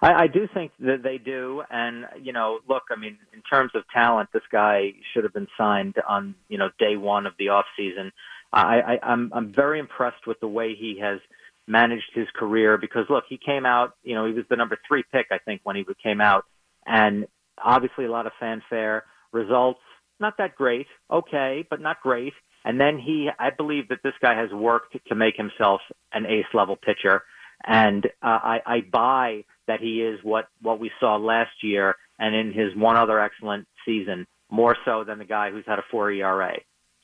I, 0.03 0.25
I 0.25 0.27
do 0.27 0.49
think 0.53 0.73
that 0.81 1.03
they 1.03 1.19
do, 1.19 1.63
and 1.71 2.07
you 2.21 2.33
know, 2.33 2.59
look, 2.69 2.85
I 2.91 2.97
mean, 2.97 3.19
in 3.33 3.43
terms 3.43 3.73
of 3.75 3.83
talent, 3.93 4.31
this 4.33 4.43
guy 4.51 4.93
should 5.13 5.25
have 5.25 5.33
been 5.33 5.49
signed 5.57 5.97
on 6.09 6.35
you 6.49 6.59
know 6.59 6.69
day 6.79 6.97
one 6.97 7.27
of 7.27 7.35
the 7.39 7.49
off 7.49 7.67
season. 7.77 8.13
I, 8.53 8.81
I, 8.81 8.99
I'm 9.03 9.31
I'm 9.35 9.53
very 9.55 9.79
impressed 9.79 10.27
with 10.27 10.41
the 10.41 10.49
way 10.49 10.75
he 10.75 10.99
has 11.01 11.21
managed 11.67 12.11
his 12.15 12.29
career 12.35 12.79
because 12.79 13.07
look, 13.11 13.25
he 13.29 13.39
came 13.39 13.67
out, 13.67 13.97
you 14.05 14.15
know, 14.15 14.27
he 14.27 14.33
was 14.33 14.45
the 14.49 14.57
number 14.57 14.79
three 14.87 15.05
pick, 15.13 15.27
I 15.31 15.39
think, 15.39 15.61
when 15.65 15.77
he 15.77 15.85
came 16.03 16.21
out, 16.21 16.45
and 16.87 17.27
obviously 17.63 18.05
a 18.05 18.11
lot 18.11 18.27
of 18.27 18.33
fanfare. 18.39 19.05
Results 19.33 19.81
not 20.19 20.39
that 20.39 20.55
great, 20.57 20.87
okay, 21.11 21.67
but 21.69 21.81
not 21.81 22.01
great. 22.01 22.33
And 22.65 22.81
then 22.81 22.99
he, 22.99 23.29
I 23.39 23.51
believe 23.51 23.89
that 23.89 24.03
this 24.03 24.15
guy 24.21 24.35
has 24.35 24.51
worked 24.51 24.97
to 25.07 25.15
make 25.15 25.37
himself 25.37 25.81
an 26.13 26.27
ace 26.27 26.47
level 26.55 26.77
pitcher, 26.77 27.23
and 27.65 28.07
uh, 28.23 28.39
I, 28.43 28.61
I 28.67 28.81
buy 28.81 29.45
that 29.67 29.81
he 29.81 30.03
is 30.03 30.19
what 30.23 30.47
what 30.63 30.81
we 30.81 30.91
saw 31.01 31.17
last 31.17 31.63
year 31.63 31.97
and 32.19 32.35
in 32.35 32.53
his 32.53 32.75
one 32.77 32.97
other 32.97 33.21
excellent 33.21 33.67
season, 33.85 34.27
more 34.51 34.77
so 34.85 35.05
than 35.05 35.19
the 35.19 35.25
guy 35.25 35.51
who's 35.51 35.65
had 35.67 35.79
a 35.79 35.85
four 35.91 36.11
ERA. 36.11 36.55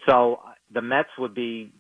So 0.09 0.41
the 0.73 0.83
Mets 0.83 1.11
would 1.19 1.35
be 1.35 1.73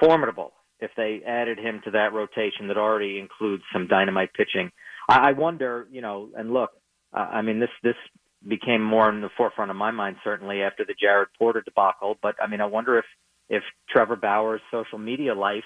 formidable 0.00 0.52
if 0.80 0.90
they 0.96 1.20
added 1.26 1.58
him 1.58 1.80
to 1.84 1.90
that 1.92 2.12
rotation 2.12 2.68
that 2.68 2.76
already 2.76 3.18
includes 3.18 3.62
some 3.72 3.86
dynamite 3.88 4.32
pitching. 4.32 4.70
I, 5.08 5.30
I 5.30 5.32
wonder, 5.32 5.86
you 5.90 6.00
know, 6.00 6.30
and 6.36 6.52
look, 6.52 6.70
uh, 7.12 7.28
I 7.32 7.42
mean, 7.42 7.60
this 7.60 7.70
this 7.82 7.96
became 8.46 8.82
more 8.82 9.08
in 9.08 9.20
the 9.20 9.30
forefront 9.36 9.70
of 9.70 9.76
my 9.76 9.90
mind 9.90 10.16
certainly 10.22 10.62
after 10.62 10.84
the 10.84 10.94
Jared 11.00 11.28
Porter 11.38 11.62
debacle. 11.62 12.16
But 12.22 12.36
I 12.42 12.46
mean, 12.46 12.60
I 12.60 12.66
wonder 12.66 12.98
if 12.98 13.04
if 13.48 13.62
Trevor 13.88 14.16
Bauer's 14.16 14.60
social 14.70 14.98
media 14.98 15.34
life 15.34 15.64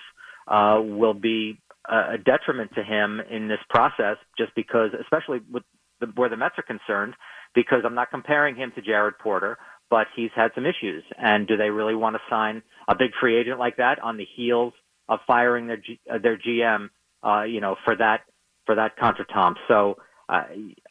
uh, 0.49 0.81
will 0.83 1.15
be 1.15 1.59
a 1.89 2.17
detriment 2.17 2.73
to 2.75 2.83
him 2.83 3.21
in 3.31 3.49
this 3.49 3.59
process, 3.69 4.17
just 4.39 4.55
because, 4.55 4.91
especially 5.01 5.41
with 5.51 5.65
the, 6.01 6.07
where 6.15 6.29
the 6.29 6.37
Mets 6.37 6.55
are 6.59 6.63
concerned, 6.63 7.15
because 7.55 7.81
I'm 7.85 7.95
not 7.95 8.11
comparing 8.11 8.55
him 8.55 8.73
to 8.77 8.83
Jared 8.83 9.19
Porter, 9.19 9.59
but 9.91 10.07
he's 10.15 10.31
had 10.35 10.53
some 10.55 10.65
issues. 10.65 11.03
And 11.19 11.47
do 11.47 11.57
they 11.57 11.71
really 11.71 11.95
want 11.95 12.17
to 12.17 12.21
sign 12.31 12.63
a 12.89 12.95
big 12.95 13.11
free 13.21 13.37
agent 13.37 13.59
like 13.59 13.77
that 13.77 13.99
on 14.01 14.17
the 14.17 14.27
heels 14.37 14.73
of 15.09 15.19
firing 15.27 15.67
their 15.67 15.77
G, 15.77 16.01
uh, 16.11 16.19
their 16.19 16.39
GM? 16.39 16.91
Uh, 17.23 17.43
you 17.43 17.61
know, 17.61 17.77
for 17.85 17.95
that 17.97 18.23
for 18.67 18.75
that 18.75 18.97
contretemps. 18.97 19.57
So 19.69 19.97
uh, 20.29 20.45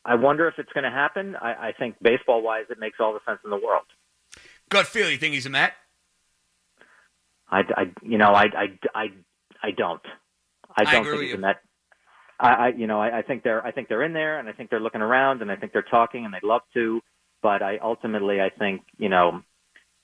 I 0.05 0.15
wonder 0.15 0.48
if 0.48 0.55
it's 0.60 0.72
going 0.74 0.84
to 0.84 0.91
happen. 0.91 1.36
I, 1.36 1.70
I 1.70 1.74
think 1.77 1.96
baseball 2.01 2.41
wise, 2.41 2.65
it 2.70 2.79
makes 2.79 2.98
all 3.00 3.13
the 3.13 3.20
sense 3.25 3.39
in 3.43 3.50
the 3.50 3.58
world. 3.58 3.86
Gut 4.70 4.88
feel, 4.88 5.10
you 5.10 5.17
think 5.17 5.34
he's 5.34 5.46
a 5.46 5.50
Met? 5.50 5.74
I, 7.50 7.63
I 7.75 7.91
you 8.01 8.17
know, 8.17 8.34
I, 8.34 8.43
I, 8.43 8.79
I, 8.96 9.08
I 9.63 9.72
don't. 9.72 10.01
I 10.75 10.82
I 10.82 10.91
don't 10.91 11.08
agree 11.08 11.18
think 11.20 11.32
he's 11.32 11.39
Met. 11.39 11.58
I, 12.39 12.50
I, 12.50 12.68
you 12.70 12.88
know, 12.88 13.00
I, 13.00 13.20
I 13.20 13.22
think 13.22 13.44
they're, 13.44 13.65
I 13.65 13.72
think 13.72 13.88
they're 13.88 14.03
in 14.03 14.13
there, 14.13 14.39
and 14.39 14.50
I 14.50 14.51
think 14.51 14.70
they're 14.70 14.80
looking 14.80 15.01
around, 15.01 15.41
and 15.41 15.51
I 15.51 15.56
think 15.56 15.74
they're 15.74 15.84
talking, 15.84 16.25
and 16.25 16.34
they'd 16.34 16.44
love 16.44 16.62
to. 16.74 17.00
But 17.44 17.62
I 17.62 17.77
ultimately, 17.77 18.41
I 18.41 18.50
think, 18.50 18.82
you 18.98 19.10
know, 19.10 19.41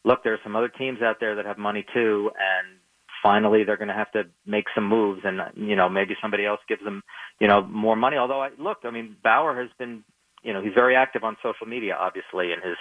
look, 0.04 0.20
there's 0.24 0.40
some 0.44 0.56
other 0.56 0.70
teams 0.70 1.02
out 1.02 1.18
there 1.20 1.36
that 1.36 1.46
have 1.46 1.58
money 1.58 1.86
too, 1.94 2.32
and 2.38 2.80
finally 3.24 3.64
they're 3.64 3.78
going 3.78 3.88
to 3.88 3.94
have 3.94 4.12
to 4.12 4.24
make 4.46 4.66
some 4.76 4.88
moves, 4.88 5.22
and 5.24 5.40
you 5.56 5.76
know, 5.76 5.90
maybe 5.90 6.16
somebody 6.22 6.46
else 6.46 6.60
gives 6.68 6.84
them, 6.84 7.02
you 7.40 7.48
know, 7.48 7.64
more 7.64 7.96
money. 7.96 8.18
Although, 8.18 8.42
I 8.42 8.50
look, 8.60 8.80
I 8.84 8.92
mean, 8.92 9.16
Bauer 9.24 9.60
has 9.60 9.70
been, 9.80 10.04
you 10.44 10.54
know, 10.54 10.62
he's 10.62 10.74
very 10.74 10.96
active 10.96 11.24
on 11.24 11.38
social 11.42 11.68
media, 11.68 11.96
obviously, 12.00 12.54
and 12.54 12.62
his 12.64 12.78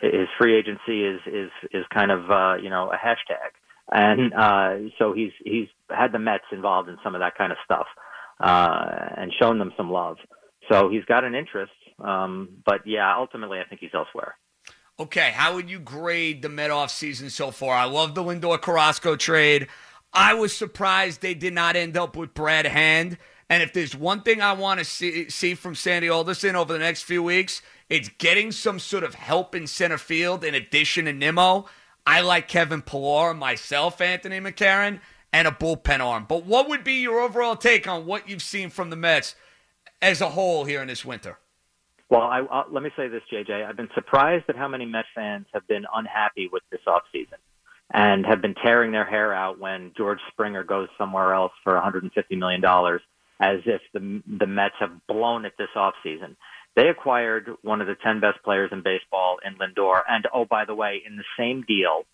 his 0.00 0.28
free 0.38 0.58
agency 0.58 1.04
is 1.04 1.20
is 1.26 1.50
is 1.72 1.84
kind 1.94 2.10
of 2.10 2.30
uh, 2.30 2.54
you 2.62 2.70
know 2.70 2.90
a 2.90 2.96
hashtag, 2.96 3.54
and 3.90 4.32
uh, 4.34 4.90
so 4.98 5.12
he's 5.12 5.32
he's 5.44 5.68
had 5.90 6.12
the 6.12 6.18
Mets 6.18 6.44
involved 6.52 6.88
in 6.88 6.96
some 7.02 7.14
of 7.14 7.20
that 7.20 7.36
kind 7.36 7.52
of 7.52 7.58
stuff, 7.64 7.86
uh, 8.40 9.08
and 9.16 9.32
shown 9.40 9.58
them 9.58 9.72
some 9.76 9.90
love. 9.90 10.16
So 10.70 10.88
he's 10.88 11.04
got 11.04 11.24
an 11.24 11.34
interest, 11.34 11.72
um, 11.98 12.48
but 12.64 12.86
yeah, 12.86 13.14
ultimately 13.16 13.58
I 13.58 13.64
think 13.64 13.80
he's 13.80 13.94
elsewhere. 13.94 14.36
Okay, 15.00 15.32
how 15.34 15.54
would 15.54 15.70
you 15.70 15.80
grade 15.80 16.42
the 16.42 16.48
Met 16.48 16.70
off 16.70 16.90
season 16.90 17.30
so 17.30 17.50
far? 17.50 17.74
I 17.74 17.84
love 17.84 18.14
the 18.14 18.22
Lindor 18.22 18.60
Carrasco 18.60 19.16
trade. 19.16 19.68
I 20.12 20.34
was 20.34 20.54
surprised 20.54 21.22
they 21.22 21.34
did 21.34 21.54
not 21.54 21.76
end 21.76 21.96
up 21.96 22.16
with 22.16 22.34
Brad 22.34 22.66
Hand. 22.66 23.16
And 23.48 23.62
if 23.62 23.72
there's 23.72 23.96
one 23.96 24.22
thing 24.22 24.40
I 24.40 24.52
want 24.52 24.78
to 24.78 24.84
see, 24.84 25.28
see 25.28 25.54
from 25.54 25.74
Sandy 25.74 26.08
Alderson 26.08 26.56
over 26.56 26.72
the 26.72 26.78
next 26.78 27.02
few 27.02 27.22
weeks, 27.22 27.62
it's 27.88 28.08
getting 28.18 28.52
some 28.52 28.78
sort 28.78 29.04
of 29.04 29.14
help 29.14 29.54
in 29.54 29.66
center 29.66 29.98
field 29.98 30.44
in 30.44 30.54
addition 30.54 31.06
to 31.06 31.12
Nimmo. 31.12 31.66
I 32.06 32.20
like 32.20 32.48
Kevin 32.48 32.82
Pillar, 32.82 33.34
myself, 33.34 34.00
Anthony 34.00 34.40
McCarron, 34.40 35.00
and 35.32 35.48
a 35.48 35.50
bullpen 35.50 36.00
arm. 36.00 36.26
But 36.28 36.44
what 36.44 36.68
would 36.68 36.84
be 36.84 36.94
your 36.94 37.20
overall 37.20 37.56
take 37.56 37.86
on 37.86 38.06
what 38.06 38.28
you've 38.28 38.42
seen 38.42 38.70
from 38.70 38.90
the 38.90 38.96
Mets 38.96 39.34
as 40.00 40.20
a 40.20 40.30
whole 40.30 40.64
here 40.64 40.82
in 40.82 40.88
this 40.88 41.04
winter? 41.04 41.38
Well, 42.10 42.22
I, 42.22 42.40
uh, 42.40 42.64
let 42.70 42.82
me 42.82 42.90
say 42.96 43.08
this, 43.08 43.22
JJ. 43.32 43.66
I've 43.66 43.76
been 43.76 43.88
surprised 43.94 44.44
at 44.48 44.56
how 44.56 44.68
many 44.68 44.84
Met 44.84 45.06
fans 45.14 45.46
have 45.54 45.66
been 45.66 45.86
unhappy 45.94 46.48
with 46.52 46.62
this 46.70 46.80
offseason 46.86 47.38
and 47.94 48.26
have 48.26 48.42
been 48.42 48.54
tearing 48.54 48.92
their 48.92 49.04
hair 49.04 49.32
out 49.32 49.58
when 49.58 49.92
George 49.96 50.18
Springer 50.30 50.64
goes 50.64 50.88
somewhere 50.98 51.32
else 51.32 51.52
for 51.64 51.72
$150 51.72 52.10
million, 52.32 52.62
as 53.40 53.60
if 53.64 53.80
the 53.92 54.22
the 54.26 54.46
Mets 54.46 54.74
have 54.80 54.90
blown 55.06 55.44
it 55.44 55.54
this 55.58 55.68
offseason. 55.76 56.36
They 56.74 56.88
acquired 56.88 57.50
one 57.62 57.80
of 57.80 57.86
the 57.86 57.96
10 58.02 58.20
best 58.20 58.42
players 58.44 58.70
in 58.72 58.82
baseball 58.82 59.38
in 59.44 59.56
Lindor, 59.56 60.00
and 60.08 60.26
oh, 60.32 60.44
by 60.44 60.64
the 60.64 60.74
way, 60.74 61.02
in 61.06 61.16
the 61.16 61.24
same 61.38 61.64
deal, 61.66 62.04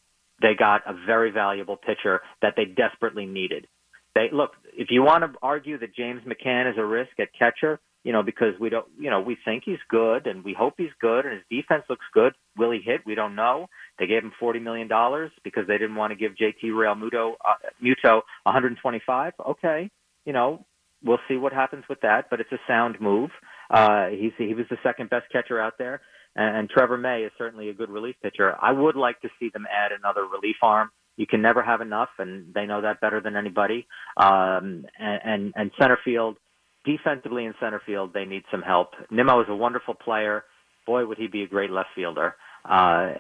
they 0.41 0.55
got 0.59 0.83
a 0.87 0.95
very 1.07 1.31
valuable 1.31 1.77
pitcher 1.77 2.21
that 2.43 2.55
they 2.57 2.65
desperately 2.65 3.27
needed. 3.27 3.67
They 4.15 4.29
look, 4.33 4.53
if 4.77 4.89
you 4.91 5.03
want 5.03 5.23
to 5.25 5.39
argue 5.43 5.79
that 5.79 5.95
James 5.95 6.23
McCann 6.25 6.71
is 6.71 6.79
a 6.79 6.85
risk 6.85 7.11
at 7.21 7.29
catcher, 7.39 7.79
you 8.05 8.13
know, 8.13 8.23
because 8.23 8.55
we 8.59 8.69
don't, 8.69 8.87
you 8.99 9.11
know, 9.11 9.21
we 9.21 9.37
think 9.45 9.65
he's 9.65 9.79
good 9.89 10.27
and 10.27 10.45
we 10.45 10.55
hope 10.55 10.75
he's 10.77 10.91
good 11.01 11.27
and 11.27 11.35
his 11.35 11.45
defense 11.51 11.85
looks 11.89 12.07
good. 12.13 12.33
Will 12.57 12.71
he 12.71 12.81
hit? 12.81 13.03
We 13.05 13.15
don't 13.15 13.35
know. 13.35 13.69
They 13.99 14.07
gave 14.07 14.23
him 14.23 14.33
forty 14.41 14.61
million 14.61 14.89
dollars 14.89 15.31
because 15.45 15.67
they 15.67 15.79
didn't 15.79 15.97
want 15.97 16.13
to 16.13 16.17
give 16.17 16.33
JT 16.33 16.71
Realmuto 16.71 17.35
uh, 17.47 17.55
Muto 17.83 18.23
125. 18.45 19.35
Okay, 19.51 19.91
you 20.25 20.33
know, 20.33 20.65
we'll 21.05 21.19
see 21.29 21.37
what 21.37 21.53
happens 21.53 21.85
with 21.89 22.01
that, 22.01 22.31
but 22.31 22.41
it's 22.41 22.53
a 22.53 22.59
sound 22.67 23.01
move. 23.01 23.31
Uh, 23.71 24.09
he's 24.09 24.33
he 24.39 24.55
was 24.55 24.67
the 24.71 24.79
second 24.83 25.11
best 25.11 25.27
catcher 25.31 25.61
out 25.61 25.75
there, 25.79 26.01
and, 26.37 26.57
and 26.57 26.71
Trevor 26.71 26.97
May 26.97 27.23
is 27.23 27.33
certainly 27.37 27.69
a 27.69 27.75
good 27.75 27.91
relief 27.91 28.17
pitcher. 28.23 28.57
I 28.61 28.73
would 28.73 28.97
like 28.97 29.21
to 29.23 29.29
see 29.39 29.51
them 29.53 29.67
add 29.71 29.93
another 29.93 30.23
relief 30.27 30.57
arm. 30.63 30.91
You 31.17 31.27
can 31.27 31.43
never 31.43 31.63
have 31.63 31.81
enough, 31.81 32.11
and 32.19 32.55
they 32.55 32.65
know 32.65 32.81
that 32.83 33.01
better 33.01 33.21
than 33.21 33.37
anybody. 33.37 33.87
Um, 34.17 34.87
and, 34.99 35.21
and 35.25 35.53
and 35.57 35.71
center 35.79 35.99
field, 36.05 36.37
defensively 36.85 37.45
in 37.45 37.55
center 37.61 37.83
field, 37.85 38.13
they 38.15 38.25
need 38.25 38.45
some 38.51 38.63
help. 38.63 38.91
Nimmo 39.11 39.41
is 39.43 39.49
a 39.49 39.57
wonderful 39.57 39.95
player. 39.95 40.45
Boy, 40.87 41.05
would 41.07 41.19
he 41.19 41.27
be 41.27 41.43
a 41.43 41.49
great 41.49 41.71
left 41.71 41.91
fielder. 41.95 42.35
Uh, 42.65 43.15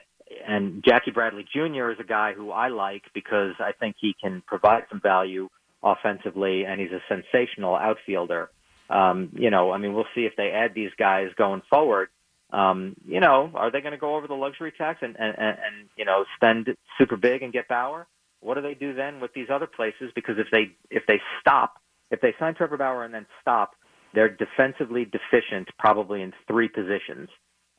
and 0.46 0.82
Jackie 0.86 1.10
Bradley 1.10 1.44
Jr. 1.52 1.90
is 1.90 1.98
a 2.00 2.04
guy 2.04 2.32
who 2.34 2.50
I 2.50 2.68
like 2.68 3.02
because 3.14 3.54
I 3.60 3.72
think 3.78 3.96
he 3.98 4.14
can 4.20 4.42
provide 4.46 4.84
some 4.90 5.00
value 5.00 5.48
offensively, 5.82 6.64
and 6.64 6.80
he's 6.80 6.90
a 6.92 7.00
sensational 7.08 7.74
outfielder. 7.74 8.50
Um, 8.90 9.30
you 9.32 9.50
know, 9.50 9.72
I 9.72 9.78
mean, 9.78 9.94
we'll 9.94 10.06
see 10.14 10.22
if 10.22 10.34
they 10.36 10.50
add 10.50 10.74
these 10.74 10.90
guys 10.98 11.28
going 11.36 11.62
forward. 11.68 12.08
Um, 12.50 12.96
you 13.06 13.20
know, 13.20 13.50
are 13.54 13.70
they 13.70 13.80
going 13.80 13.92
to 13.92 13.98
go 13.98 14.16
over 14.16 14.26
the 14.26 14.34
luxury 14.34 14.72
tax 14.76 15.00
and, 15.02 15.16
and, 15.18 15.34
and, 15.36 15.58
and 15.58 15.88
you 15.96 16.04
know 16.04 16.24
spend 16.36 16.68
super 16.96 17.16
big 17.16 17.42
and 17.42 17.52
get 17.52 17.68
Bauer? 17.68 18.06
What 18.40 18.54
do 18.54 18.62
they 18.62 18.74
do 18.74 18.94
then 18.94 19.20
with 19.20 19.34
these 19.34 19.48
other 19.52 19.66
places? 19.66 20.10
Because 20.14 20.36
if 20.38 20.46
they 20.50 20.70
if 20.90 21.02
they 21.06 21.20
stop, 21.40 21.74
if 22.10 22.20
they 22.20 22.34
sign 22.38 22.54
Trevor 22.54 22.78
Bauer 22.78 23.04
and 23.04 23.12
then 23.12 23.26
stop, 23.42 23.72
they're 24.14 24.30
defensively 24.30 25.04
deficient 25.04 25.68
probably 25.78 26.22
in 26.22 26.32
three 26.46 26.68
positions, 26.68 27.28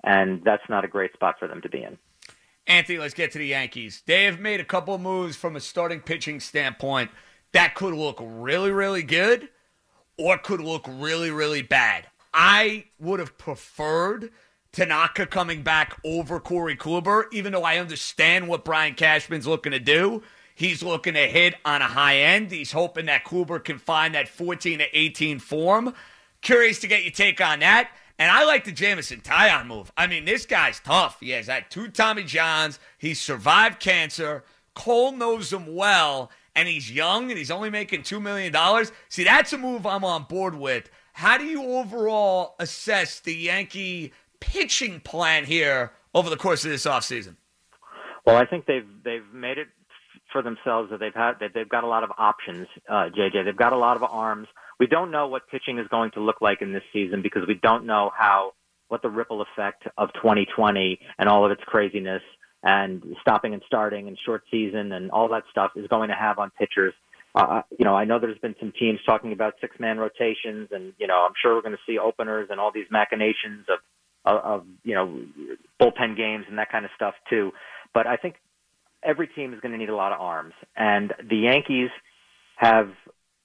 and 0.03 0.43
that's 0.43 0.63
not 0.69 0.85
a 0.85 0.87
great 0.87 1.13
spot 1.13 1.35
for 1.39 1.47
them 1.47 1.61
to 1.61 1.69
be 1.69 1.81
in. 1.81 1.97
Anthony, 2.67 2.99
let's 2.99 3.15
get 3.15 3.31
to 3.31 3.39
the 3.39 3.47
Yankees. 3.47 4.03
They 4.05 4.25
have 4.25 4.39
made 4.39 4.59
a 4.59 4.65
couple 4.65 4.93
of 4.93 5.01
moves 5.01 5.35
from 5.35 5.55
a 5.55 5.59
starting 5.59 6.01
pitching 6.01 6.39
standpoint 6.39 7.09
that 7.51 7.73
could 7.73 7.95
look 7.95 8.19
really, 8.21 8.71
really 8.71 9.01
good 9.01 9.49
or 10.19 10.37
could 10.37 10.61
look 10.61 10.85
really, 10.87 11.31
really 11.31 11.61
bad. 11.61 12.07
I 12.33 12.85
would 12.99 13.19
have 13.19 13.37
preferred 13.37 14.31
Tanaka 14.71 15.25
coming 15.25 15.63
back 15.63 15.97
over 16.03 16.39
Corey 16.39 16.75
Kluber, 16.75 17.23
even 17.31 17.53
though 17.53 17.63
I 17.63 17.77
understand 17.77 18.47
what 18.47 18.65
Brian 18.65 18.93
Cashman's 18.93 19.47
looking 19.47 19.71
to 19.71 19.79
do. 19.79 20.21
He's 20.53 20.83
looking 20.83 21.13
to 21.13 21.25
hit 21.25 21.55
on 21.63 21.81
a 21.81 21.87
high 21.87 22.17
end. 22.17 22.51
He's 22.51 22.73
hoping 22.73 23.05
that 23.05 23.23
Kluber 23.23 23.63
can 23.63 23.79
find 23.79 24.13
that 24.13 24.27
14 24.27 24.79
to 24.79 24.85
18 24.99 25.39
form. 25.39 25.95
Curious 26.41 26.79
to 26.79 26.87
get 26.87 27.03
your 27.03 27.11
take 27.11 27.39
on 27.41 27.59
that. 27.59 27.89
And 28.19 28.29
I 28.29 28.43
like 28.43 28.65
the 28.65 28.73
Jameson 28.73 29.21
Taillon 29.21 29.67
move. 29.67 29.91
I 29.95 30.05
mean, 30.05 30.25
this 30.25 30.45
guy's 30.45 30.81
tough. 30.81 31.21
He 31.21 31.29
has 31.29 31.47
had 31.47 31.71
two 31.71 31.87
Tommy 31.87 32.23
Johns. 32.23 32.77
He's 32.97 33.21
survived 33.21 33.79
cancer. 33.79 34.43
Cole 34.73 35.13
knows 35.13 35.53
him 35.53 35.75
well, 35.75 36.29
and 36.59 36.67
he's 36.67 36.91
young, 36.91 37.29
and 37.29 37.37
he's 37.37 37.51
only 37.51 37.69
making 37.69 38.01
$2 38.01 38.21
million. 38.21 38.53
See, 39.07 39.23
that's 39.23 39.53
a 39.53 39.57
move 39.57 39.85
I'm 39.85 40.03
on 40.03 40.23
board 40.23 40.55
with. 40.55 40.89
How 41.13 41.37
do 41.37 41.45
you 41.45 41.63
overall 41.63 42.55
assess 42.59 43.21
the 43.21 43.33
Yankee 43.33 44.11
pitching 44.41 44.99
plan 44.99 45.45
here 45.45 45.93
over 46.13 46.29
the 46.29 46.35
course 46.35 46.65
of 46.65 46.71
this 46.71 46.85
offseason? 46.85 47.37
Well, 48.25 48.35
I 48.35 48.45
think 48.45 48.65
they've 48.65 48.87
they've 49.03 49.33
made 49.33 49.57
it 49.57 49.67
for 50.31 50.41
themselves 50.41 50.91
that 50.91 50.99
they've 50.99 51.15
had 51.15 51.33
that 51.39 51.51
they've 51.53 51.67
got 51.67 51.85
a 51.85 51.87
lot 51.87 52.03
of 52.03 52.11
options. 52.17 52.67
Uh, 52.87 53.09
JJ, 53.17 53.45
they've 53.45 53.55
got 53.55 53.71
a 53.71 53.77
lot 53.77 53.95
of 53.95 54.03
arms. 54.03 54.47
We 54.79 54.87
don't 54.87 55.11
know 55.11 55.27
what 55.27 55.47
pitching 55.47 55.79
is 55.79 55.87
going 55.87 56.11
to 56.11 56.19
look 56.19 56.41
like 56.41 56.61
in 56.61 56.73
this 56.73 56.83
season 56.91 57.21
because 57.21 57.43
we 57.47 57.55
don't 57.55 57.85
know 57.85 58.11
how 58.15 58.51
what 58.89 59.01
the 59.01 59.09
ripple 59.09 59.41
effect 59.41 59.87
of 59.97 60.11
2020 60.13 60.99
and 61.17 61.29
all 61.29 61.45
of 61.45 61.51
its 61.51 61.61
craziness 61.65 62.21
and 62.63 63.03
stopping 63.21 63.53
and 63.53 63.63
starting 63.65 64.07
and 64.07 64.17
short 64.25 64.43
season 64.51 64.91
and 64.91 65.11
all 65.11 65.29
that 65.29 65.43
stuff 65.49 65.71
is 65.75 65.87
going 65.87 66.09
to 66.09 66.15
have 66.15 66.39
on 66.39 66.51
pitchers. 66.51 66.93
Uh, 67.35 67.61
you 67.77 67.85
know, 67.85 67.95
I 67.95 68.05
know 68.05 68.19
there's 68.19 68.39
been 68.39 68.55
some 68.59 68.73
teams 68.77 68.99
talking 69.05 69.31
about 69.31 69.53
six 69.61 69.79
man 69.79 69.97
rotations, 69.97 70.69
and 70.71 70.93
you 70.97 71.07
know, 71.07 71.25
I'm 71.25 71.33
sure 71.41 71.55
we're 71.55 71.61
going 71.61 71.75
to 71.75 71.91
see 71.91 71.99
openers 71.99 72.47
and 72.49 72.59
all 72.59 72.71
these 72.71 72.87
machinations 72.91 73.65
of, 73.69 73.79
of, 74.25 74.43
of 74.43 74.65
you 74.83 74.95
know, 74.95 75.23
bullpen 75.79 76.17
games 76.17 76.45
and 76.49 76.57
that 76.57 76.71
kind 76.71 76.85
of 76.85 76.91
stuff 76.95 77.13
too. 77.29 77.51
But 77.93 78.07
I 78.07 78.17
think 78.17 78.35
every 79.03 79.27
team 79.27 79.53
is 79.53 79.59
going 79.61 79.71
to 79.71 79.77
need 79.77 79.89
a 79.89 79.95
lot 79.95 80.11
of 80.11 80.19
arms, 80.19 80.53
and 80.75 81.13
the 81.29 81.37
Yankees 81.37 81.89
have 82.55 82.89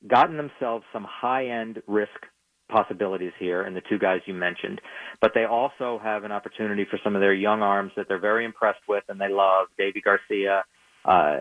gotten 0.06 0.36
themselves 0.36 0.84
some 0.92 1.06
high 1.08 1.46
end 1.46 1.82
risk 1.86 2.26
possibilities 2.74 3.32
here 3.38 3.62
and 3.62 3.76
the 3.76 3.82
two 3.88 3.98
guys 3.98 4.20
you 4.26 4.34
mentioned, 4.34 4.80
but 5.20 5.30
they 5.32 5.44
also 5.44 6.00
have 6.02 6.24
an 6.24 6.32
opportunity 6.32 6.84
for 6.90 6.98
some 7.04 7.14
of 7.14 7.20
their 7.20 7.32
young 7.32 7.62
arms 7.62 7.92
that 7.96 8.06
they're 8.08 8.18
very 8.18 8.44
impressed 8.44 8.84
with 8.88 9.04
and 9.08 9.20
they 9.20 9.28
love, 9.28 9.68
Deivi 9.78 10.02
Garcia, 10.02 10.64
uh, 11.04 11.38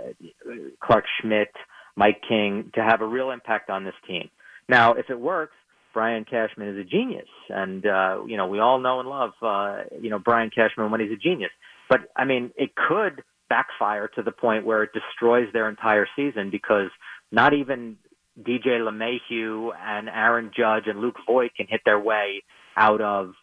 Clarke 0.79 1.05
Schmidt, 1.19 1.53
Mike 1.95 2.21
King, 2.27 2.71
to 2.75 2.83
have 2.83 3.01
a 3.01 3.07
real 3.07 3.31
impact 3.31 3.71
on 3.71 3.83
this 3.83 3.95
team. 4.07 4.29
Now, 4.69 4.93
if 4.93 5.09
it 5.09 5.19
works, 5.19 5.55
Brian 5.93 6.25
Cashman 6.25 6.67
is 6.67 6.77
a 6.77 6.83
genius, 6.83 7.27
and 7.49 7.85
uh, 7.85 8.23
you 8.25 8.35
know 8.35 8.47
we 8.47 8.59
all 8.59 8.79
know 8.79 8.99
and 8.99 9.07
love 9.07 9.31
uh, 9.43 9.83
you 10.01 10.09
know 10.09 10.17
Brian 10.17 10.49
Cashman 10.49 10.89
when 10.89 11.01
he's 11.01 11.11
a 11.11 11.15
genius. 11.15 11.51
But 11.87 12.01
I 12.15 12.25
mean, 12.25 12.51
it 12.57 12.71
could 12.75 13.23
backfire 13.47 14.07
to 14.15 14.23
the 14.23 14.31
point 14.31 14.65
where 14.65 14.81
it 14.81 14.89
destroys 14.93 15.47
their 15.53 15.69
entire 15.69 16.07
season 16.15 16.49
because 16.49 16.89
not 17.31 17.53
even 17.53 17.97
DJ 18.41 18.79
LeMahieu 18.79 19.71
and 19.79 20.09
Aaron 20.09 20.51
Judge 20.55 20.87
and 20.87 20.99
Luke 20.99 21.17
Voit 21.27 21.51
can 21.55 21.67
hit 21.69 21.81
their 21.85 21.99
way 21.99 22.43
out 22.75 23.01
of 23.01 23.33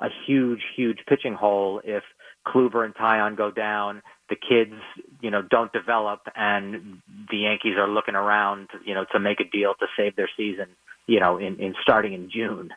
a 0.00 0.08
huge, 0.26 0.62
huge 0.76 0.98
pitching 1.08 1.34
hole 1.34 1.80
if 1.84 2.02
Kluber 2.46 2.84
and 2.84 2.94
Taillon 2.94 3.36
go 3.36 3.50
down, 3.50 4.02
the 4.28 4.36
kids, 4.36 4.74
you 5.20 5.30
know, 5.30 5.42
don't 5.42 5.72
develop, 5.72 6.20
and 6.34 7.02
the 7.30 7.38
Yankees 7.38 7.76
are 7.76 7.88
looking 7.88 8.14
around, 8.14 8.68
you 8.84 8.94
know, 8.94 9.04
to 9.12 9.20
make 9.20 9.40
a 9.40 9.44
deal 9.44 9.74
to 9.78 9.86
save 9.96 10.16
their 10.16 10.30
season, 10.36 10.66
you 11.06 11.20
know, 11.20 11.36
in, 11.36 11.60
in 11.60 11.74
starting 11.82 12.14
in 12.14 12.30
June. 12.30 12.70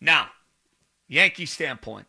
Now, 0.00 0.28
Yankee 1.08 1.46
standpoint, 1.46 2.06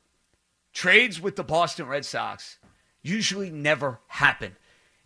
trades 0.73 1.21
with 1.21 1.35
the 1.35 1.43
Boston 1.43 1.87
Red 1.87 2.05
Sox 2.05 2.57
usually 3.01 3.49
never 3.49 3.99
happen. 4.07 4.55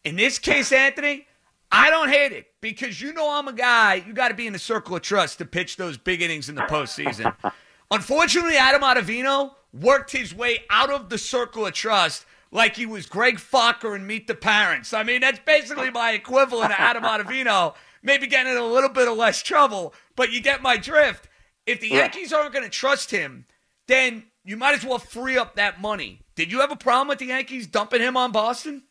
In 0.03 0.15
this 0.15 0.37
case, 0.37 0.71
Anthony, 0.71 1.27
I 1.71 1.89
don't 1.89 2.09
hate 2.09 2.31
it 2.31 2.47
because 2.61 3.01
you 3.01 3.13
know 3.13 3.29
I'm 3.29 3.47
a 3.47 3.53
guy. 3.53 3.95
You 3.95 4.13
got 4.13 4.29
to 4.29 4.33
be 4.33 4.47
in 4.47 4.53
the 4.53 4.59
circle 4.59 4.95
of 4.95 5.01
trust 5.01 5.39
to 5.39 5.45
pitch 5.45 5.77
those 5.77 5.97
big 5.97 6.21
innings 6.21 6.49
in 6.49 6.55
the 6.55 6.61
postseason. 6.61 7.35
Unfortunately, 7.91 8.57
Adam 8.57 8.81
Ottavino 8.81 9.51
worked 9.73 10.11
his 10.11 10.33
way 10.33 10.59
out 10.69 10.89
of 10.89 11.09
the 11.09 11.17
circle 11.17 11.65
of 11.65 11.73
trust 11.73 12.25
like 12.51 12.75
he 12.75 12.85
was 12.85 13.05
Greg 13.05 13.37
Focker 13.37 13.95
and 13.95 14.07
Meet 14.07 14.27
the 14.27 14.35
Parents. 14.35 14.93
I 14.93 15.03
mean, 15.03 15.21
that's 15.21 15.39
basically 15.39 15.91
my 15.91 16.11
equivalent 16.11 16.71
of 16.71 16.79
Adam 16.79 17.03
Ottavino. 17.03 17.75
Maybe 18.03 18.27
getting 18.27 18.53
in 18.53 18.57
a 18.57 18.65
little 18.65 18.89
bit 18.89 19.07
of 19.07 19.17
less 19.17 19.41
trouble, 19.41 19.93
but 20.15 20.31
you 20.31 20.41
get 20.41 20.61
my 20.61 20.77
drift. 20.77 21.27
If 21.65 21.81
the 21.81 21.89
Yankees 21.89 22.31
aren't 22.31 22.53
going 22.53 22.63
to 22.63 22.69
trust 22.69 23.11
him, 23.11 23.45
then 23.87 24.23
you 24.45 24.55
might 24.55 24.75
as 24.75 24.85
well 24.85 24.99
free 24.99 25.37
up 25.37 25.55
that 25.55 25.81
money. 25.81 26.21
Did 26.35 26.51
you 26.51 26.61
have 26.61 26.71
a 26.71 26.77
problem 26.77 27.09
with 27.09 27.19
the 27.19 27.25
Yankees 27.25 27.67
dumping 27.67 28.01
him 28.01 28.15
on 28.15 28.31
Boston? 28.31 28.83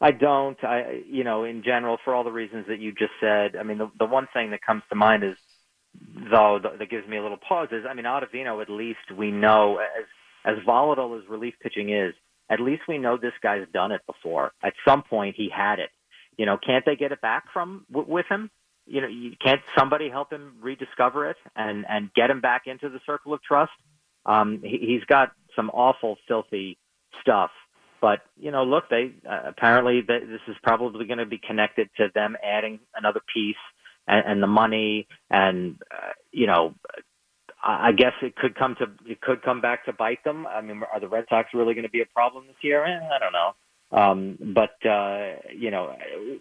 I 0.00 0.12
don't. 0.12 0.62
I, 0.64 1.02
you 1.06 1.24
know, 1.24 1.44
in 1.44 1.62
general, 1.62 1.98
for 2.04 2.14
all 2.14 2.24
the 2.24 2.32
reasons 2.32 2.66
that 2.68 2.80
you 2.80 2.92
just 2.92 3.12
said. 3.20 3.56
I 3.56 3.62
mean, 3.62 3.78
the 3.78 3.90
the 3.98 4.06
one 4.06 4.28
thing 4.32 4.50
that 4.52 4.62
comes 4.62 4.82
to 4.88 4.94
mind 4.96 5.24
is, 5.24 5.36
though, 6.30 6.58
that 6.62 6.90
gives 6.90 7.06
me 7.06 7.18
a 7.18 7.22
little 7.22 7.36
pause 7.36 7.68
is, 7.70 7.84
I 7.88 7.92
mean, 7.94 8.06
Ottavino. 8.06 8.62
At 8.62 8.70
least 8.70 9.12
we 9.16 9.30
know, 9.30 9.78
as 9.78 10.06
as 10.44 10.64
volatile 10.64 11.18
as 11.18 11.28
relief 11.28 11.54
pitching 11.62 11.92
is, 11.92 12.14
at 12.48 12.60
least 12.60 12.82
we 12.88 12.96
know 12.96 13.18
this 13.18 13.34
guy's 13.42 13.66
done 13.74 13.92
it 13.92 14.00
before. 14.06 14.52
At 14.64 14.72
some 14.88 15.02
point, 15.02 15.34
he 15.36 15.50
had 15.54 15.78
it. 15.78 15.90
You 16.38 16.46
know, 16.46 16.56
can't 16.56 16.84
they 16.86 16.96
get 16.96 17.12
it 17.12 17.20
back 17.20 17.44
from 17.52 17.84
w- 17.92 18.10
with 18.10 18.26
him? 18.30 18.50
You 18.86 19.02
know, 19.02 19.08
you, 19.08 19.32
can't 19.44 19.60
somebody 19.78 20.08
help 20.08 20.32
him 20.32 20.54
rediscover 20.62 21.28
it 21.28 21.36
and 21.54 21.84
and 21.86 22.10
get 22.14 22.30
him 22.30 22.40
back 22.40 22.62
into 22.64 22.88
the 22.88 23.00
circle 23.04 23.34
of 23.34 23.42
trust? 23.42 23.72
Um, 24.24 24.60
he, 24.62 24.78
he's 24.78 25.04
got 25.04 25.32
some 25.54 25.68
awful, 25.70 26.16
filthy 26.26 26.78
stuff 27.20 27.50
but 28.00 28.20
you 28.38 28.50
know, 28.50 28.64
look, 28.64 28.84
they 28.90 29.12
uh, 29.28 29.42
apparently 29.46 30.00
they, 30.06 30.20
this 30.20 30.40
is 30.48 30.56
probably 30.62 31.06
going 31.06 31.18
to 31.18 31.26
be 31.26 31.38
connected 31.38 31.88
to 31.96 32.08
them 32.14 32.36
adding 32.44 32.80
another 32.94 33.20
piece 33.32 33.56
and, 34.06 34.24
and 34.26 34.42
the 34.42 34.46
money, 34.46 35.06
and 35.30 35.76
uh, 35.90 36.12
you 36.32 36.46
know, 36.46 36.74
I 37.62 37.92
guess 37.92 38.12
it 38.22 38.36
could 38.36 38.54
come 38.54 38.76
to 38.78 38.86
it 39.10 39.20
could 39.20 39.42
come 39.42 39.60
back 39.60 39.84
to 39.84 39.92
bite 39.92 40.24
them. 40.24 40.46
I 40.46 40.60
mean, 40.60 40.82
are 40.92 41.00
the 41.00 41.08
Red 41.08 41.26
Sox 41.28 41.50
really 41.52 41.74
going 41.74 41.84
to 41.84 41.90
be 41.90 42.00
a 42.00 42.06
problem 42.06 42.46
this 42.46 42.56
year? 42.62 42.84
Eh, 42.84 43.00
I 43.14 43.18
don't 43.18 43.32
know. 43.32 43.52
Um, 43.92 44.54
but 44.54 44.88
uh, 44.88 45.34
you 45.54 45.70
know, 45.70 45.96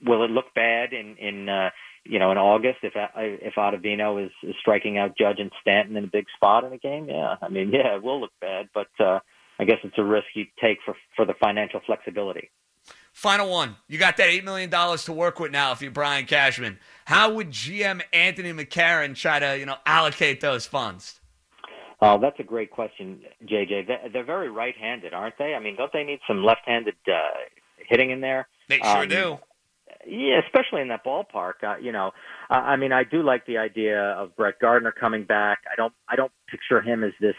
will 0.06 0.24
it 0.24 0.32
look 0.32 0.54
bad 0.56 0.94
in 0.94 1.18
in 1.18 1.50
uh, 1.50 1.72
you 2.06 2.20
know 2.20 2.32
in 2.32 2.38
August 2.38 2.80
if 2.84 2.94
if 2.96 3.56
Ottavino 3.56 4.24
is, 4.26 4.32
is 4.44 4.56
striking 4.62 4.98
out 4.98 5.18
Judge 5.18 5.40
and 5.40 5.52
Stanton 5.62 5.98
in 5.98 6.06
a 6.06 6.08
big 6.08 6.26
spot 6.36 6.64
in 6.64 6.74
a 6.74 6.78
game? 6.78 7.08
Yeah, 7.10 7.36
I 7.42 7.50
mean, 7.50 7.70
yeah, 7.74 7.96
it 7.96 8.04
will 8.04 8.22
look 8.22 8.34
bad, 8.40 8.70
but. 8.74 8.88
uh 9.00 9.20
I 9.60 9.66
guess 9.66 9.78
it's 9.84 9.98
a 9.98 10.04
risk 10.04 10.28
you 10.36 10.46
take 10.62 10.78
for 10.86 10.96
for 11.16 11.26
the 11.26 11.34
financial 11.34 11.82
flexibility. 11.86 12.50
Final 13.14 13.50
one. 13.50 13.76
You 13.88 13.98
got 13.98 14.18
that 14.18 14.30
$8 14.30 14.44
million 14.46 14.70
to 14.70 15.12
work 15.12 15.40
with 15.40 15.52
now 15.52 15.74
if 15.74 15.82
you're 15.82 15.92
Brian 15.92 16.26
Cashman. 16.26 16.80
How 17.06 17.34
would 17.34 17.50
GM 17.52 18.02
Anthony 18.14 18.54
McCarron 18.54 19.16
try 19.16 19.40
to, 19.40 19.58
you 19.58 19.66
know, 19.66 19.76
allocate 19.86 20.40
those 20.40 20.66
funds? 20.66 21.20
Oh, 22.02 22.18
that's 22.18 22.40
a 22.40 22.44
great 22.44 22.72
question, 22.72 23.20
JJ. 23.44 24.14
They're 24.14 24.24
very 24.24 24.50
right-handed, 24.50 25.14
aren't 25.14 25.38
they? 25.38 25.54
I 25.54 25.60
mean, 25.60 25.76
don't 25.76 25.92
they 25.92 26.04
need 26.04 26.20
some 26.26 26.46
left-handed 26.46 26.96
uh, 27.08 27.20
hitting 27.90 28.12
in 28.12 28.22
there? 28.22 28.48
They 28.70 28.78
sure 28.78 29.04
um, 29.04 29.10
do. 29.10 29.40
Yeah, 30.08 30.40
especially 30.46 30.82
in 30.82 30.88
that 30.88 31.04
ballpark. 31.04 31.62
Uh, 31.62 31.76
you 31.78 31.92
know, 31.92 32.12
I 32.50 32.78
mean, 32.78 32.94
I 32.94 33.04
do 33.04 33.22
like 33.22 33.46
the 33.46 33.58
idea 33.58 34.02
of 34.02 34.34
Brett 34.38 34.60
Gardner 34.62 34.94
coming 34.94 35.26
back. 35.26 35.60
I 35.70 35.76
don't, 35.76 35.94
I 36.08 36.16
don't 36.16 36.32
picture 36.50 36.80
him 36.80 37.04
as 37.04 37.12
this 37.20 37.36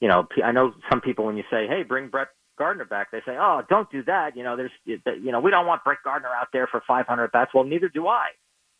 you 0.00 0.08
know, 0.08 0.26
I 0.44 0.52
know 0.52 0.74
some 0.90 1.00
people 1.00 1.24
when 1.26 1.36
you 1.36 1.44
say, 1.50 1.66
"Hey, 1.66 1.82
bring 1.82 2.08
Brett 2.08 2.28
Gardner 2.58 2.84
back," 2.84 3.10
they 3.10 3.20
say, 3.26 3.36
"Oh, 3.38 3.62
don't 3.68 3.90
do 3.90 4.02
that." 4.04 4.36
You 4.36 4.44
know, 4.44 4.56
there's, 4.56 4.70
you 4.84 5.32
know, 5.32 5.40
we 5.40 5.50
don't 5.50 5.66
want 5.66 5.84
Brett 5.84 5.98
Gardner 6.04 6.28
out 6.28 6.48
there 6.52 6.66
for 6.66 6.82
500 6.86 7.32
bats. 7.32 7.52
Well, 7.54 7.64
neither 7.64 7.88
do 7.88 8.06
I. 8.08 8.28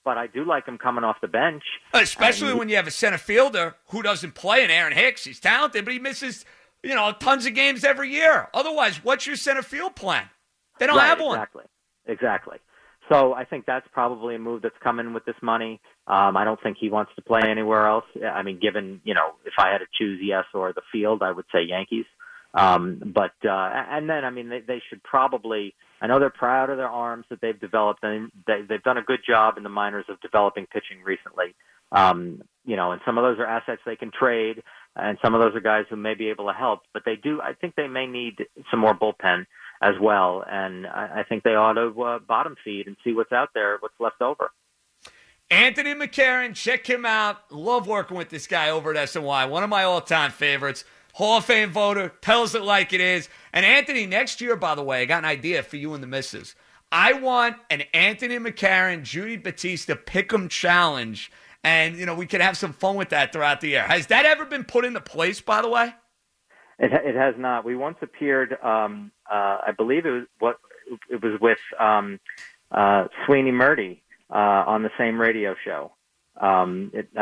But 0.04 0.18
I 0.18 0.28
do 0.28 0.44
like 0.44 0.66
him 0.66 0.78
coming 0.78 1.02
off 1.02 1.16
the 1.20 1.26
bench, 1.26 1.64
especially 1.92 2.54
when 2.54 2.68
you 2.68 2.76
have 2.76 2.86
a 2.86 2.92
center 2.92 3.18
fielder 3.18 3.74
who 3.88 4.02
doesn't 4.02 4.36
play 4.36 4.62
in 4.62 4.70
Aaron 4.70 4.92
Hicks. 4.92 5.24
He's 5.24 5.40
talented, 5.40 5.84
but 5.84 5.92
he 5.92 5.98
misses, 5.98 6.44
you 6.84 6.94
know, 6.94 7.12
tons 7.18 7.44
of 7.44 7.54
games 7.54 7.82
every 7.82 8.10
year. 8.10 8.48
Otherwise, 8.54 9.02
what's 9.02 9.26
your 9.26 9.34
center 9.34 9.62
field 9.62 9.96
plan? 9.96 10.30
They 10.78 10.86
don't 10.86 10.96
right, 10.96 11.06
have 11.06 11.20
one. 11.20 11.34
Exactly. 11.36 11.64
Exactly. 12.06 12.58
So 13.08 13.34
I 13.34 13.44
think 13.44 13.66
that's 13.66 13.88
probably 13.92 14.36
a 14.36 14.38
move 14.38 14.62
that's 14.62 14.78
coming 14.80 15.12
with 15.12 15.24
this 15.24 15.34
money. 15.42 15.80
Um, 16.08 16.36
I 16.36 16.44
don't 16.44 16.60
think 16.62 16.76
he 16.78 16.88
wants 16.88 17.12
to 17.16 17.22
play 17.22 17.42
anywhere 17.42 17.86
else. 17.86 18.04
I 18.24 18.42
mean, 18.42 18.58
given 18.60 19.00
you 19.04 19.14
know, 19.14 19.34
if 19.44 19.54
I 19.58 19.70
had 19.70 19.78
to 19.78 19.86
choose 19.92 20.20
yes 20.22 20.44
or 20.54 20.72
the 20.72 20.82
field, 20.92 21.22
I 21.22 21.32
would 21.32 21.46
say 21.52 21.62
Yankees. 21.62 22.06
Um, 22.54 23.02
but 23.14 23.34
uh, 23.44 23.70
and 23.90 24.08
then 24.08 24.24
I 24.24 24.30
mean, 24.30 24.48
they, 24.48 24.60
they 24.60 24.82
should 24.88 25.02
probably. 25.02 25.74
I 26.00 26.06
know 26.06 26.18
they're 26.18 26.30
proud 26.30 26.70
of 26.70 26.76
their 26.76 26.88
arms 26.88 27.24
that 27.30 27.40
they've 27.40 27.58
developed, 27.58 28.00
and 28.02 28.30
they, 28.46 28.62
they've 28.68 28.82
done 28.82 28.98
a 28.98 29.02
good 29.02 29.20
job 29.26 29.56
in 29.56 29.62
the 29.62 29.68
minors 29.68 30.04
of 30.08 30.20
developing 30.20 30.66
pitching 30.66 31.02
recently. 31.04 31.54
Um, 31.90 32.42
you 32.64 32.76
know, 32.76 32.92
and 32.92 33.00
some 33.04 33.18
of 33.18 33.24
those 33.24 33.38
are 33.38 33.46
assets 33.46 33.80
they 33.86 33.96
can 33.96 34.10
trade, 34.10 34.62
and 34.94 35.18
some 35.22 35.34
of 35.34 35.40
those 35.40 35.54
are 35.54 35.60
guys 35.60 35.84
who 35.88 35.96
may 35.96 36.14
be 36.14 36.28
able 36.28 36.46
to 36.46 36.52
help. 36.52 36.80
But 36.92 37.02
they 37.04 37.16
do. 37.16 37.40
I 37.40 37.54
think 37.54 37.74
they 37.74 37.88
may 37.88 38.06
need 38.06 38.46
some 38.70 38.80
more 38.80 38.94
bullpen 38.94 39.46
as 39.82 39.94
well. 40.00 40.44
And 40.48 40.86
I, 40.86 41.20
I 41.20 41.22
think 41.28 41.42
they 41.42 41.54
ought 41.54 41.74
to 41.74 42.02
uh, 42.02 42.18
bottom 42.20 42.56
feed 42.64 42.86
and 42.86 42.96
see 43.04 43.12
what's 43.12 43.32
out 43.32 43.50
there, 43.54 43.76
what's 43.80 43.98
left 44.00 44.22
over. 44.22 44.50
Anthony 45.50 45.94
McCarron, 45.94 46.54
check 46.54 46.88
him 46.88 47.04
out. 47.06 47.50
Love 47.52 47.86
working 47.86 48.16
with 48.16 48.30
this 48.30 48.46
guy 48.46 48.70
over 48.70 48.90
at 48.90 49.08
SNY. 49.08 49.48
One 49.48 49.62
of 49.62 49.70
my 49.70 49.84
all-time 49.84 50.32
favorites. 50.32 50.84
Hall 51.14 51.38
of 51.38 51.44
Fame 51.44 51.70
voter, 51.70 52.12
tells 52.20 52.54
it 52.54 52.62
like 52.62 52.92
it 52.92 53.00
is. 53.00 53.28
And 53.52 53.64
Anthony, 53.64 54.04
next 54.04 54.40
year, 54.40 54.54
by 54.54 54.74
the 54.74 54.82
way, 54.82 55.00
I 55.00 55.04
got 55.06 55.18
an 55.20 55.24
idea 55.24 55.62
for 55.62 55.76
you 55.76 55.94
and 55.94 56.02
the 56.02 56.06
missus. 56.06 56.54
I 56.92 57.14
want 57.14 57.56
an 57.70 57.84
Anthony 57.94 58.38
McCarron, 58.38 59.02
Judy 59.02 59.36
Battista 59.36 59.96
pick'em 59.96 60.50
challenge, 60.50 61.32
and 61.64 61.96
you 61.96 62.06
know 62.06 62.14
we 62.14 62.26
could 62.26 62.40
have 62.40 62.56
some 62.56 62.72
fun 62.72 62.96
with 62.96 63.08
that 63.08 63.32
throughout 63.32 63.60
the 63.60 63.68
year. 63.68 63.82
Has 63.82 64.08
that 64.08 64.24
ever 64.24 64.44
been 64.44 64.64
put 64.64 64.84
into 64.84 65.00
place, 65.00 65.40
by 65.40 65.62
the 65.62 65.68
way? 65.68 65.94
It, 66.78 66.92
it 66.92 67.16
has 67.16 67.34
not. 67.38 67.64
We 67.64 67.76
once 67.76 67.96
appeared. 68.02 68.56
Um, 68.62 69.10
uh, 69.30 69.58
I 69.66 69.72
believe 69.76 70.06
it 70.06 70.10
was 70.10 70.26
what 70.38 70.58
it 71.10 71.22
was 71.22 71.40
with 71.40 71.58
um, 71.80 72.20
uh, 72.70 73.08
Sweeny 73.24 73.50
Murti 73.50 74.02
uh, 74.30 74.64
on 74.66 74.82
the 74.82 74.90
same 74.98 75.20
radio 75.20 75.54
show. 75.64 75.92
Um, 76.40 76.90
it, 76.92 77.08
uh, 77.16 77.20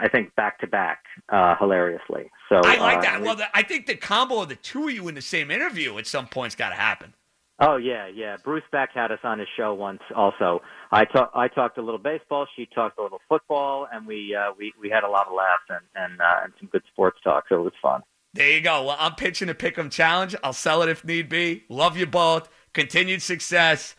I 0.00 0.08
think 0.10 0.34
back 0.34 0.58
to 0.60 0.66
back, 0.66 1.04
uh, 1.28 1.54
hilariously. 1.58 2.30
So 2.48 2.56
I 2.64 2.78
like 2.78 2.98
uh, 2.98 3.02
that. 3.02 3.22
Well, 3.22 3.36
the, 3.36 3.46
I 3.56 3.62
think 3.62 3.86
the 3.86 3.94
combo 3.94 4.42
of 4.42 4.48
the 4.48 4.56
two 4.56 4.88
of 4.88 4.94
you 4.94 5.06
in 5.08 5.14
the 5.14 5.22
same 5.22 5.50
interview 5.50 5.96
at 5.98 6.06
some 6.06 6.26
point's 6.26 6.56
got 6.56 6.70
to 6.70 6.74
happen. 6.74 7.14
Oh 7.60 7.76
yeah, 7.76 8.08
yeah. 8.08 8.36
Bruce 8.42 8.64
Beck 8.72 8.90
had 8.92 9.12
us 9.12 9.20
on 9.22 9.38
his 9.38 9.46
show 9.56 9.74
once. 9.74 10.00
Also, 10.16 10.60
I 10.90 11.04
talk, 11.04 11.30
I 11.34 11.46
talked 11.46 11.78
a 11.78 11.82
little 11.82 12.00
baseball. 12.00 12.46
She 12.56 12.66
talked 12.74 12.98
a 12.98 13.02
little 13.02 13.20
football, 13.28 13.86
and 13.92 14.06
we 14.06 14.34
uh, 14.34 14.52
we 14.58 14.72
we 14.80 14.90
had 14.90 15.04
a 15.04 15.08
lot 15.08 15.28
of 15.28 15.34
laughs 15.34 15.62
and 15.68 15.80
and, 15.94 16.20
uh, 16.20 16.40
and 16.44 16.52
some 16.58 16.68
good 16.72 16.82
sports 16.92 17.18
talk. 17.22 17.44
So 17.48 17.60
it 17.60 17.62
was 17.62 17.72
fun. 17.80 18.02
There 18.32 18.50
you 18.50 18.60
go. 18.60 18.82
Well, 18.82 18.96
I'm 18.98 19.14
pitching 19.14 19.48
a 19.48 19.54
pick'em 19.54 19.92
challenge. 19.92 20.34
I'll 20.42 20.52
sell 20.52 20.82
it 20.82 20.88
if 20.88 21.04
need 21.04 21.28
be. 21.28 21.62
Love 21.68 21.96
you 21.96 22.06
both. 22.06 22.48
Continued 22.72 23.22
success, 23.22 23.94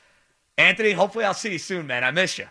Anthony. 0.57 0.91
Hopefully, 0.91 1.25
I'll 1.25 1.33
see 1.33 1.51
you 1.51 1.57
soon, 1.59 1.87
man. 1.87 2.03
I 2.03 2.11
miss 2.11 2.37
you. 2.37 2.47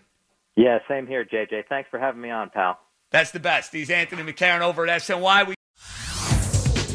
Yeah, 0.57 0.79
same 0.89 1.07
here, 1.07 1.25
JJ. 1.25 1.65
Thanks 1.69 1.91
for 1.91 1.99
having 1.99 2.21
me 2.21 2.31
on, 2.31 2.51
pal. 2.51 2.79
That's 3.11 3.31
the 3.31 3.41
best. 3.41 3.73
He's 3.73 3.91
Anthony 3.91 4.23
McCarron 4.23 4.61
over 4.61 4.87
at 4.87 5.03
SNY. 5.03 5.49
We 5.49 5.55